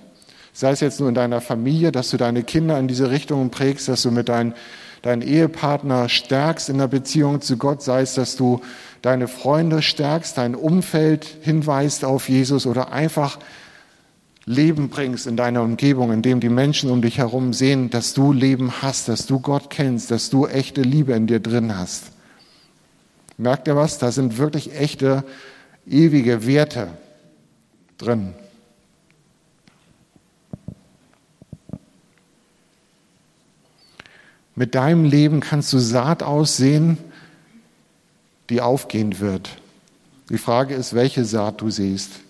Sei 0.53 0.71
es 0.71 0.81
jetzt 0.81 0.99
nur 0.99 1.09
in 1.09 1.15
deiner 1.15 1.41
Familie, 1.41 1.93
dass 1.93 2.11
du 2.11 2.17
deine 2.17 2.43
Kinder 2.43 2.79
in 2.79 2.89
diese 2.89 3.11
Richtung 3.11 3.51
prägst, 3.51 3.89
dass 3.89 4.03
du 4.03 4.11
mit 4.11 4.29
deinen, 4.29 4.55
deinen 5.03 5.23
Ehepartner 5.23 6.09
stärkst 6.09 6.69
in 6.69 6.79
der 6.79 6.89
Beziehung 6.89 7.41
zu 7.43 7.57
Gott, 7.57 7.83
sei 7.83 8.01
es, 8.01 8.15
dass 8.15 8.37
du 8.37 8.61
deine 9.03 9.27
Freunde 9.29 9.83
stärkst, 9.83 10.39
dein 10.39 10.55
Umfeld 10.55 11.27
hinweist 11.43 12.05
auf 12.05 12.29
Jesus 12.29 12.67
oder 12.67 12.93
einfach 12.93 13.39
Leben 14.45 14.89
bringst 14.89 15.27
in 15.27 15.37
deiner 15.37 15.63
Umgebung, 15.63 16.13
indem 16.13 16.41
die 16.41 16.49
Menschen 16.49 16.91
um 16.91 17.03
dich 17.03 17.19
herum 17.19 17.53
sehen, 17.53 17.91
dass 17.91 18.15
du 18.15 18.33
Leben 18.33 18.83
hast, 18.83 19.09
dass 19.09 19.27
du 19.27 19.39
Gott 19.39 19.71
kennst, 19.71 20.11
dass 20.11 20.31
du 20.31 20.47
echte 20.47 20.83
Liebe 20.83 21.13
in 21.13 21.27
dir 21.27 21.41
drin 21.41 21.77
hast. 21.77 22.07
Merkt 23.39 23.69
ihr 23.69 23.77
was? 23.77 23.99
Da 23.99 24.11
sind 24.11 24.39
wirklich 24.39 24.77
echte, 24.77 25.25
ewige 25.87 26.47
Werte 26.47 26.89
drin. 27.99 28.35
Mit 34.55 34.75
deinem 34.75 35.05
Leben 35.05 35.41
kannst 35.41 35.73
du 35.73 35.79
Saat 35.79 36.23
aussehen, 36.23 36.99
die 38.53 38.61
aufgehen 38.61 39.19
wird. 39.19 39.51
Die 40.29 40.39
Frage 40.39 40.75
ist, 40.75 40.95
welche 40.95 41.25
Saat 41.25 41.63
du 41.63 41.71
siehst. 41.71 42.21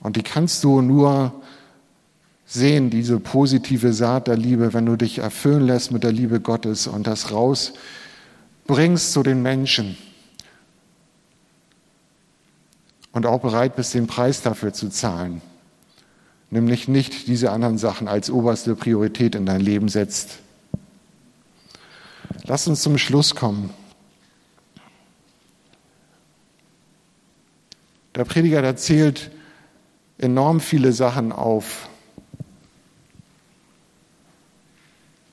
Und 0.00 0.16
die 0.16 0.22
kannst 0.22 0.64
du 0.64 0.82
nur 0.82 1.32
sehen, 2.44 2.90
diese 2.90 3.20
positive 3.20 3.92
Saat 3.92 4.26
der 4.26 4.36
Liebe, 4.36 4.74
wenn 4.74 4.86
du 4.86 4.96
dich 4.96 5.18
erfüllen 5.18 5.66
lässt 5.66 5.92
mit 5.92 6.02
der 6.02 6.12
Liebe 6.12 6.40
Gottes 6.40 6.86
und 6.86 7.06
das 7.06 7.30
rausbringst 7.30 9.12
zu 9.12 9.22
den 9.22 9.40
Menschen 9.40 9.96
und 13.12 13.24
auch 13.24 13.40
bereit 13.40 13.76
bist, 13.76 13.94
den 13.94 14.08
Preis 14.08 14.42
dafür 14.42 14.72
zu 14.72 14.88
zahlen. 14.90 15.40
Nämlich 16.50 16.88
nicht 16.88 17.28
diese 17.28 17.50
anderen 17.50 17.78
Sachen 17.78 18.08
als 18.08 18.30
oberste 18.30 18.74
Priorität 18.74 19.36
in 19.36 19.46
dein 19.46 19.60
Leben 19.60 19.88
setzt. 19.88 20.40
Lass 22.46 22.68
uns 22.68 22.82
zum 22.82 22.98
Schluss 22.98 23.34
kommen. 23.34 23.70
Der 28.14 28.24
Prediger 28.24 28.62
erzählt 28.62 29.30
enorm 30.18 30.60
viele 30.60 30.92
Sachen 30.92 31.32
auf. 31.32 31.88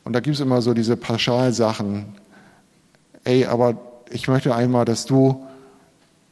Und 0.06 0.14
da 0.14 0.22
gibt 0.22 0.36
es 0.36 0.40
immer 0.40 0.62
so 0.62 0.74
diese 0.74 0.96
Pauschalsachen. 0.96 2.06
Ey, 3.26 3.46
aber 3.46 3.78
ich 4.10 4.28
möchte 4.30 4.56
einmal, 4.56 4.86
dass 4.86 5.06
du 5.06 5.46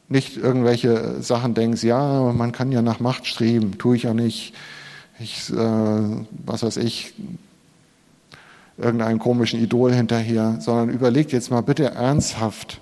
nicht 0.08 0.38
irgendwelche 0.38 1.22
Sachen 1.22 1.54
denkst, 1.54 1.84
ja, 1.84 2.32
man 2.32 2.52
kann 2.52 2.72
ja 2.72 2.82
nach 2.82 3.00
Macht 3.00 3.26
streben, 3.26 3.78
tue 3.78 3.96
ich 3.96 4.04
ja 4.04 4.14
nicht. 4.14 4.54
Ich, 5.18 5.50
äh, 5.50 5.56
was 5.56 6.62
weiß 6.62 6.78
ich, 6.78 7.14
irgendeinem 8.80 9.18
komischen 9.18 9.60
Idol 9.60 9.92
hinterher, 9.92 10.56
sondern 10.60 10.90
überleg 10.90 11.32
jetzt 11.32 11.50
mal 11.50 11.60
bitte 11.60 11.84
ernsthaft, 11.84 12.80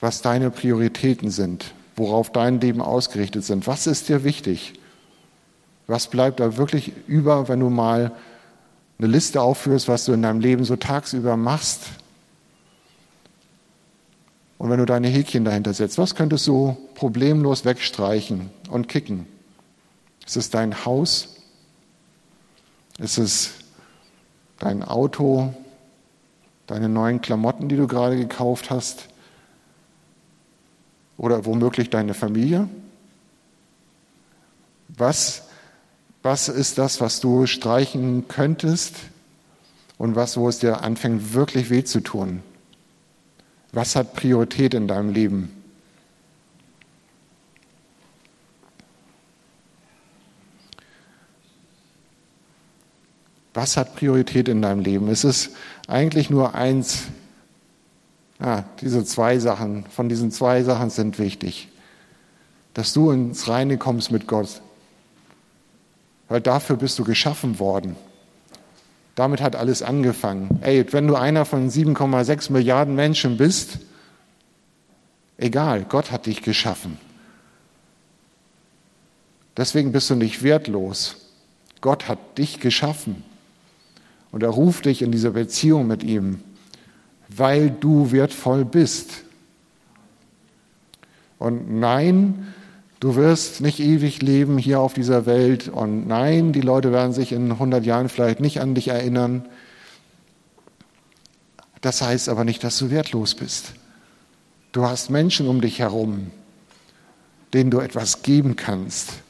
was 0.00 0.22
deine 0.22 0.50
Prioritäten 0.50 1.30
sind, 1.30 1.74
worauf 1.96 2.32
dein 2.32 2.60
Leben 2.60 2.80
ausgerichtet 2.80 3.44
sind. 3.44 3.66
Was 3.66 3.86
ist 3.86 4.08
dir 4.08 4.24
wichtig? 4.24 4.74
Was 5.86 6.08
bleibt 6.08 6.40
da 6.40 6.56
wirklich 6.56 6.92
über, 7.06 7.48
wenn 7.48 7.60
du 7.60 7.70
mal 7.70 8.12
eine 8.98 9.06
Liste 9.08 9.40
aufführst, 9.40 9.88
was 9.88 10.04
du 10.04 10.12
in 10.12 10.22
deinem 10.22 10.40
Leben 10.40 10.64
so 10.64 10.76
tagsüber 10.76 11.36
machst? 11.36 11.82
Und 14.58 14.70
wenn 14.70 14.78
du 14.78 14.86
deine 14.86 15.08
Häkchen 15.08 15.44
dahinter 15.44 15.74
setzt, 15.74 15.98
was 15.98 16.14
könntest 16.14 16.46
du 16.46 16.76
problemlos 16.94 17.64
wegstreichen 17.64 18.50
und 18.70 18.88
kicken? 18.88 19.26
Ist 20.24 20.36
es 20.36 20.50
dein 20.50 20.84
Haus? 20.84 21.41
Ist 23.02 23.18
es 23.18 23.54
dein 24.60 24.84
Auto? 24.84 25.52
Deine 26.68 26.88
neuen 26.88 27.20
Klamotten, 27.20 27.68
die 27.68 27.76
du 27.76 27.88
gerade 27.88 28.16
gekauft 28.16 28.70
hast? 28.70 29.08
Oder 31.18 31.44
womöglich 31.44 31.90
deine 31.90 32.14
Familie? 32.14 32.68
Was, 34.86 35.48
was 36.22 36.48
ist 36.48 36.78
das, 36.78 37.00
was 37.00 37.18
du 37.18 37.46
streichen 37.46 38.28
könntest 38.28 38.94
und 39.98 40.14
was, 40.14 40.36
wo 40.36 40.48
es 40.48 40.60
dir 40.60 40.84
anfängt, 40.84 41.34
wirklich 41.34 41.70
weh 41.70 41.82
zu 41.82 42.00
tun? 42.00 42.40
Was 43.72 43.96
hat 43.96 44.14
Priorität 44.14 44.74
in 44.74 44.86
deinem 44.86 45.12
Leben? 45.12 45.61
Was 53.54 53.76
hat 53.76 53.96
Priorität 53.96 54.48
in 54.48 54.62
deinem 54.62 54.80
Leben? 54.80 55.08
Es 55.08 55.24
ist 55.24 55.50
eigentlich 55.86 56.30
nur 56.30 56.54
eins. 56.54 57.04
Ah, 58.38 58.64
diese 58.80 59.04
zwei 59.04 59.38
Sachen, 59.38 59.84
von 59.86 60.08
diesen 60.08 60.30
zwei 60.30 60.62
Sachen 60.62 60.90
sind 60.90 61.18
wichtig. 61.18 61.68
Dass 62.74 62.92
du 62.92 63.10
ins 63.10 63.48
Reine 63.48 63.76
kommst 63.76 64.10
mit 64.10 64.26
Gott. 64.26 64.62
Weil 66.28 66.40
dafür 66.40 66.76
bist 66.76 66.98
du 66.98 67.04
geschaffen 67.04 67.58
worden. 67.58 67.96
Damit 69.14 69.42
hat 69.42 69.56
alles 69.56 69.82
angefangen. 69.82 70.60
Ey, 70.62 70.90
wenn 70.92 71.06
du 71.06 71.16
einer 71.16 71.44
von 71.44 71.68
7,6 71.70 72.50
Milliarden 72.50 72.94
Menschen 72.94 73.36
bist, 73.36 73.80
egal, 75.36 75.84
Gott 75.84 76.10
hat 76.10 76.24
dich 76.24 76.40
geschaffen. 76.40 76.96
Deswegen 79.58 79.92
bist 79.92 80.08
du 80.08 80.14
nicht 80.14 80.42
wertlos. 80.42 81.16
Gott 81.82 82.08
hat 82.08 82.38
dich 82.38 82.58
geschaffen. 82.58 83.22
Und 84.32 84.42
er 84.42 84.48
ruft 84.48 84.86
dich 84.86 85.02
in 85.02 85.12
diese 85.12 85.30
Beziehung 85.30 85.86
mit 85.86 86.02
ihm, 86.02 86.40
weil 87.28 87.70
du 87.70 88.10
wertvoll 88.10 88.64
bist. 88.64 89.24
Und 91.38 91.78
nein, 91.78 92.52
du 92.98 93.14
wirst 93.14 93.60
nicht 93.60 93.78
ewig 93.78 94.22
leben 94.22 94.58
hier 94.58 94.80
auf 94.80 94.94
dieser 94.94 95.26
Welt. 95.26 95.68
Und 95.68 96.08
nein, 96.08 96.52
die 96.52 96.62
Leute 96.62 96.92
werden 96.92 97.12
sich 97.12 97.32
in 97.32 97.52
100 97.52 97.84
Jahren 97.84 98.08
vielleicht 98.08 98.40
nicht 98.40 98.60
an 98.60 98.74
dich 98.74 98.88
erinnern. 98.88 99.44
Das 101.82 102.00
heißt 102.00 102.28
aber 102.28 102.44
nicht, 102.44 102.64
dass 102.64 102.78
du 102.78 102.90
wertlos 102.90 103.34
bist. 103.34 103.74
Du 104.72 104.86
hast 104.86 105.10
Menschen 105.10 105.48
um 105.48 105.60
dich 105.60 105.80
herum, 105.80 106.30
denen 107.52 107.70
du 107.70 107.80
etwas 107.80 108.22
geben 108.22 108.56
kannst. 108.56 109.21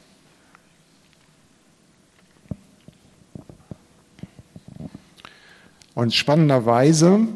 Und 5.95 6.13
spannenderweise 6.13 7.27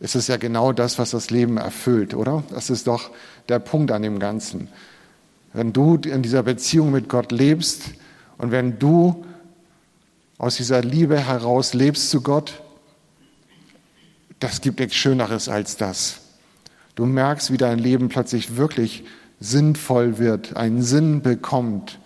ist 0.00 0.14
es 0.14 0.28
ja 0.28 0.36
genau 0.36 0.72
das, 0.72 0.98
was 0.98 1.10
das 1.10 1.30
Leben 1.30 1.56
erfüllt, 1.56 2.14
oder? 2.14 2.42
Das 2.50 2.68
ist 2.68 2.86
doch 2.86 3.10
der 3.48 3.58
Punkt 3.58 3.90
an 3.90 4.02
dem 4.02 4.18
Ganzen. 4.18 4.68
Wenn 5.52 5.72
du 5.72 5.96
in 5.96 6.22
dieser 6.22 6.42
Beziehung 6.42 6.90
mit 6.90 7.08
Gott 7.08 7.32
lebst 7.32 7.84
und 8.38 8.50
wenn 8.50 8.78
du 8.78 9.24
aus 10.36 10.56
dieser 10.56 10.82
Liebe 10.82 11.18
heraus 11.18 11.74
lebst 11.74 12.10
zu 12.10 12.20
Gott, 12.20 12.60
das 14.40 14.60
gibt 14.60 14.80
nichts 14.80 14.96
Schöneres 14.96 15.48
als 15.48 15.76
das. 15.76 16.20
Du 16.96 17.06
merkst, 17.06 17.50
wie 17.50 17.56
dein 17.56 17.78
Leben 17.78 18.08
plötzlich 18.08 18.56
wirklich 18.56 19.04
sinnvoll 19.40 20.18
wird, 20.18 20.56
einen 20.56 20.82
Sinn 20.82 21.22
bekommt. 21.22 21.98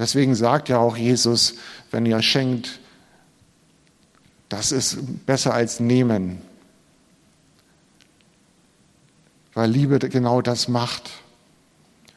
Deswegen 0.00 0.34
sagt 0.34 0.70
ja 0.70 0.78
auch 0.78 0.96
Jesus, 0.96 1.56
wenn 1.90 2.06
ihr 2.06 2.22
schenkt, 2.22 2.80
das 4.48 4.72
ist 4.72 5.26
besser 5.26 5.52
als 5.52 5.78
nehmen. 5.78 6.40
Weil 9.52 9.70
Liebe 9.70 9.98
genau 9.98 10.40
das 10.40 10.68
macht. 10.68 11.10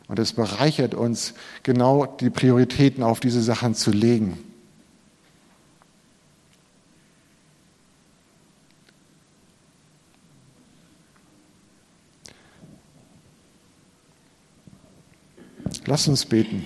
Und 0.07 0.17
es 0.17 0.31
bereichert 0.31 0.95
uns, 0.95 1.33
genau 1.63 2.05
die 2.05 2.29
Prioritäten 2.29 3.03
auf 3.03 3.19
diese 3.19 3.41
Sachen 3.41 3.75
zu 3.75 3.91
legen. 3.91 4.37
Lass 15.85 16.07
uns 16.07 16.25
beten. 16.25 16.65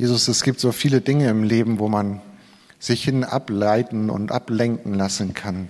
Jesus, 0.00 0.28
es 0.28 0.42
gibt 0.44 0.60
so 0.60 0.72
viele 0.72 1.02
Dinge 1.02 1.28
im 1.28 1.42
Leben, 1.42 1.78
wo 1.78 1.86
man 1.86 2.22
sich 2.78 3.04
hin 3.04 3.22
ableiten 3.22 4.08
und 4.08 4.32
ablenken 4.32 4.94
lassen 4.94 5.34
kann. 5.34 5.68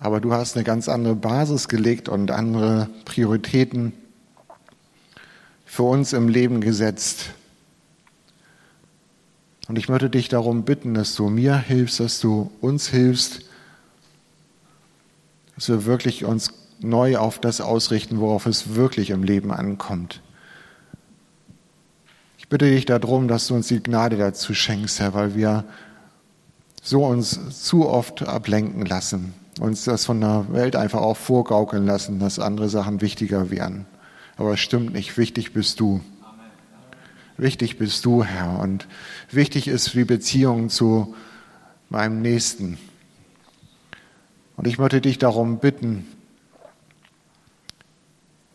Aber 0.00 0.20
du 0.20 0.32
hast 0.32 0.56
eine 0.56 0.64
ganz 0.64 0.88
andere 0.88 1.14
Basis 1.14 1.68
gelegt 1.68 2.08
und 2.08 2.32
andere 2.32 2.90
Prioritäten 3.04 3.92
für 5.64 5.84
uns 5.84 6.12
im 6.12 6.28
Leben 6.28 6.60
gesetzt. 6.60 7.34
Und 9.68 9.78
ich 9.78 9.88
möchte 9.88 10.10
dich 10.10 10.28
darum 10.28 10.64
bitten, 10.64 10.94
dass 10.94 11.14
du 11.14 11.28
mir 11.28 11.56
hilfst, 11.56 12.00
dass 12.00 12.18
du 12.18 12.50
uns 12.60 12.88
hilfst, 12.88 13.42
dass 15.54 15.68
wir 15.68 15.84
wirklich 15.84 16.24
uns 16.24 16.52
neu 16.80 17.16
auf 17.16 17.38
das 17.38 17.60
ausrichten, 17.60 18.18
worauf 18.18 18.46
es 18.46 18.74
wirklich 18.74 19.10
im 19.10 19.22
Leben 19.22 19.52
ankommt 19.52 20.20
bitte 22.50 22.68
dich 22.68 22.84
darum, 22.84 23.28
dass 23.28 23.46
du 23.46 23.54
uns 23.54 23.68
die 23.68 23.82
Gnade 23.82 24.18
dazu 24.18 24.52
schenkst, 24.52 25.00
Herr, 25.00 25.14
weil 25.14 25.34
wir 25.34 25.64
so 26.82 27.06
uns 27.06 27.62
zu 27.62 27.88
oft 27.88 28.22
ablenken 28.22 28.84
lassen, 28.84 29.32
uns 29.60 29.84
das 29.84 30.04
von 30.04 30.20
der 30.20 30.46
Welt 30.50 30.76
einfach 30.76 31.00
auch 31.00 31.16
vorgaukeln 31.16 31.86
lassen, 31.86 32.18
dass 32.18 32.38
andere 32.38 32.68
Sachen 32.68 33.00
wichtiger 33.00 33.50
wären. 33.50 33.86
Aber 34.36 34.54
es 34.54 34.60
stimmt 34.60 34.92
nicht. 34.92 35.16
Wichtig 35.16 35.52
bist 35.52 35.80
du. 35.80 36.00
Wichtig 37.36 37.78
bist 37.78 38.04
du, 38.04 38.24
Herr. 38.24 38.58
Und 38.58 38.86
wichtig 39.30 39.68
ist 39.68 39.94
die 39.94 40.04
Beziehung 40.04 40.70
zu 40.70 41.14
meinem 41.88 42.20
Nächsten. 42.20 42.78
Und 44.56 44.66
ich 44.66 44.78
möchte 44.78 45.00
dich 45.00 45.18
darum 45.18 45.58
bitten, 45.58 46.06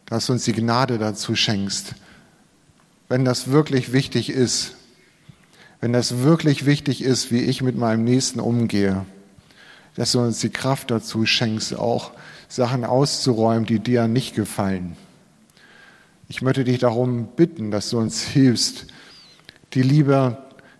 dass 0.07 0.25
du 0.25 0.33
uns 0.33 0.43
die 0.43 0.53
Gnade 0.53 0.97
dazu 0.97 1.35
schenkst, 1.35 1.95
wenn 3.09 3.25
das 3.25 3.51
wirklich 3.51 3.93
wichtig 3.93 4.29
ist, 4.29 4.75
wenn 5.81 5.93
das 5.93 6.19
wirklich 6.19 6.65
wichtig 6.65 7.03
ist, 7.03 7.31
wie 7.31 7.41
ich 7.41 7.61
mit 7.61 7.77
meinem 7.77 8.03
Nächsten 8.03 8.39
umgehe, 8.39 9.05
dass 9.95 10.13
du 10.13 10.19
uns 10.19 10.39
die 10.39 10.49
Kraft 10.49 10.91
dazu 10.91 11.25
schenkst, 11.25 11.75
auch 11.75 12.11
Sachen 12.47 12.83
auszuräumen, 12.83 13.65
die 13.65 13.79
dir 13.79 14.07
nicht 14.07 14.35
gefallen. 14.35 14.95
Ich 16.27 16.41
möchte 16.41 16.63
dich 16.63 16.79
darum 16.79 17.27
bitten, 17.35 17.71
dass 17.71 17.91
du 17.91 17.99
uns 17.99 18.23
hilfst, 18.23 18.87
die 19.73 19.83
Liebe, 19.83 20.37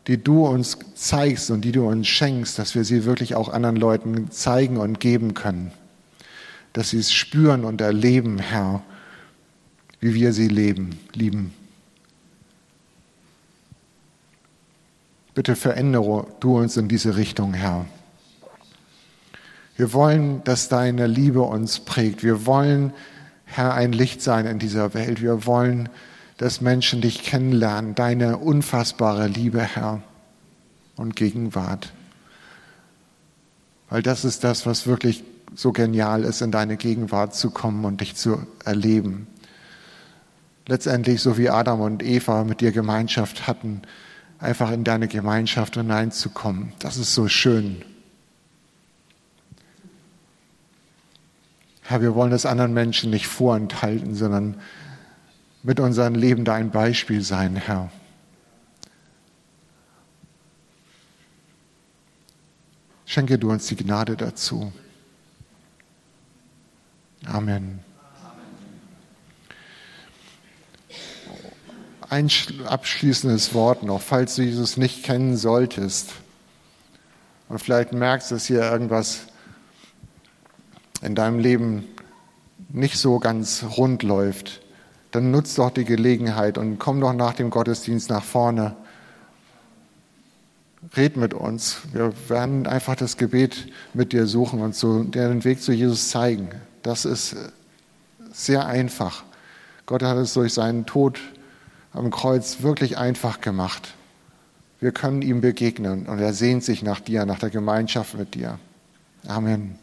die 0.08 0.22
du 0.22 0.46
uns 0.48 0.78
zeigst 0.96 1.52
und 1.52 1.62
die 1.62 1.72
du 1.72 1.88
uns 1.88 2.08
schenkst, 2.08 2.58
dass 2.58 2.76
wir 2.76 2.84
sie 2.84 3.06
wirklich 3.06 3.36
auch 3.36 3.50
anderen 3.50 3.76
Leuten 3.76 4.32
zeigen 4.32 4.78
und 4.78 5.00
geben 5.00 5.34
können. 5.34 5.72
Dass 6.74 6.90
sie 6.90 7.00
es 7.00 7.14
spüren 7.14 7.64
und 7.64 7.82
erleben, 7.82 8.40
Herr, 8.40 8.82
wie 10.00 10.14
wir 10.14 10.34
sie 10.34 10.48
leben, 10.48 11.00
lieben. 11.14 11.54
Bitte 15.36 15.58
verändere 15.58 16.28
du 16.40 16.58
uns 16.58 16.78
in 16.78 16.88
diese 16.88 17.18
Richtung, 17.18 17.54
Herr. 17.54 17.86
Wir 19.76 19.92
wollen, 19.92 20.42
dass 20.46 20.70
deine 20.70 21.08
Liebe 21.08 21.42
uns 21.42 21.82
prägt. 21.82 22.24
Wir 22.24 22.46
wollen, 22.46 22.94
Herr, 23.44 23.74
ein 23.74 23.92
Licht 23.92 24.22
sein 24.22 24.46
in 24.46 24.60
dieser 24.60 24.94
Welt. 24.94 25.22
Wir 25.22 25.46
wollen, 25.46 25.90
dass 26.38 26.62
Menschen 26.62 27.02
dich 27.02 27.22
kennenlernen, 27.22 27.96
deine 27.96 28.38
unfassbare 28.38 29.28
Liebe, 29.28 29.62
Herr, 29.62 30.02
und 30.96 31.18
Gegenwart. 31.18 31.92
Weil 33.90 34.02
das 34.02 34.24
ist 34.24 34.46
das, 34.46 34.66
was 34.66 34.88
wirklich 34.88 35.26
so 35.54 35.74
genial 35.74 36.24
ist, 36.24 36.42
in 36.42 36.52
deine 36.52 36.78
Gegenwart 36.78 37.36
zu 37.36 37.52
kommen 37.52 37.84
und 37.84 38.00
dich 38.00 38.16
zu 38.16 38.48
erleben. 38.64 39.28
Letztendlich, 40.66 41.22
so 41.22 41.38
wie 41.38 41.50
Adam 41.50 41.82
und 41.82 42.02
Eva 42.02 42.46
mit 42.46 42.62
dir 42.62 42.72
Gemeinschaft 42.72 43.48
hatten, 43.48 43.82
einfach 44.40 44.72
in 44.72 44.84
deine 44.84 45.08
Gemeinschaft 45.08 45.76
hineinzukommen. 45.76 46.74
Das 46.80 46.98
ist 46.98 47.14
so 47.14 47.28
schön. 47.28 47.84
Herr, 51.82 52.02
wir 52.02 52.16
wollen 52.16 52.32
es 52.32 52.46
anderen 52.46 52.74
Menschen 52.74 53.12
nicht 53.12 53.28
vorenthalten, 53.28 54.16
sondern 54.16 54.60
mit 55.62 55.80
unserem 55.80 56.16
Leben 56.16 56.44
dein 56.44 56.72
Beispiel 56.72 57.22
sein, 57.22 57.56
Herr. 57.56 57.92
Schenke 63.06 63.38
du 63.38 63.52
uns 63.52 63.68
die 63.68 63.76
Gnade 63.76 64.18
dazu. 64.18 64.74
Amen. 67.26 67.80
Ein 72.10 72.30
abschließendes 72.66 73.54
Wort 73.54 73.84
noch, 73.84 74.02
falls 74.02 74.36
du 74.36 74.44
Jesus 74.44 74.78
nicht 74.78 75.04
kennen 75.04 75.38
solltest 75.38 76.12
und 77.50 77.60
vielleicht 77.60 77.94
merkst, 77.94 78.32
dass 78.32 78.46
hier 78.46 78.62
irgendwas 78.62 79.28
in 81.02 81.16
deinem 81.16 81.40
Leben 81.40 81.86
nicht 82.70 82.98
so 82.98 83.20
ganz 83.20 83.66
rund 83.78 84.04
läuft, 84.04 84.62
dann 85.12 85.32
nutz 85.32 85.56
doch 85.56 85.70
die 85.70 85.86
Gelegenheit 85.86 86.58
und 86.58 86.80
komm 86.80 87.00
doch 87.00 87.14
nach 87.14 87.34
dem 87.34 87.50
Gottesdienst 87.50 88.10
nach 88.10 88.24
vorne. 88.24 88.76
Red 90.96 91.18
mit 91.18 91.34
uns. 91.34 91.78
Wir 91.94 92.14
werden 92.28 92.68
einfach 92.68 92.96
das 92.96 93.18
Gebet 93.18 93.68
mit 93.94 94.14
dir 94.14 94.28
suchen 94.28 94.62
und 94.62 94.76
so 94.76 95.04
den 95.04 95.44
Weg 95.44 95.62
zu 95.62 95.72
Jesus 95.72 96.10
zeigen. 96.10 96.50
Das 96.84 97.06
ist 97.06 97.36
sehr 98.32 98.66
einfach. 98.66 99.24
Gott 99.86 100.04
hat 100.04 100.18
es 100.18 100.34
durch 100.34 100.54
seinen 100.54 100.86
Tod 100.86 101.20
am 101.96 102.12
Kreuz 102.12 102.62
wirklich 102.62 102.98
einfach 102.98 103.42
gemacht. 103.42 103.94
Wir 104.80 104.92
können 104.92 105.22
ihm 105.22 105.42
begegnen 105.42 106.06
und 106.06 106.20
er 106.20 106.34
sehnt 106.34 106.64
sich 106.64 106.84
nach 106.84 107.00
dir, 107.00 107.26
nach 107.26 107.40
der 107.40 107.50
Gemeinschaft 107.50 108.18
mit 108.18 108.36
dir. 108.36 108.60
Amen. 109.28 109.74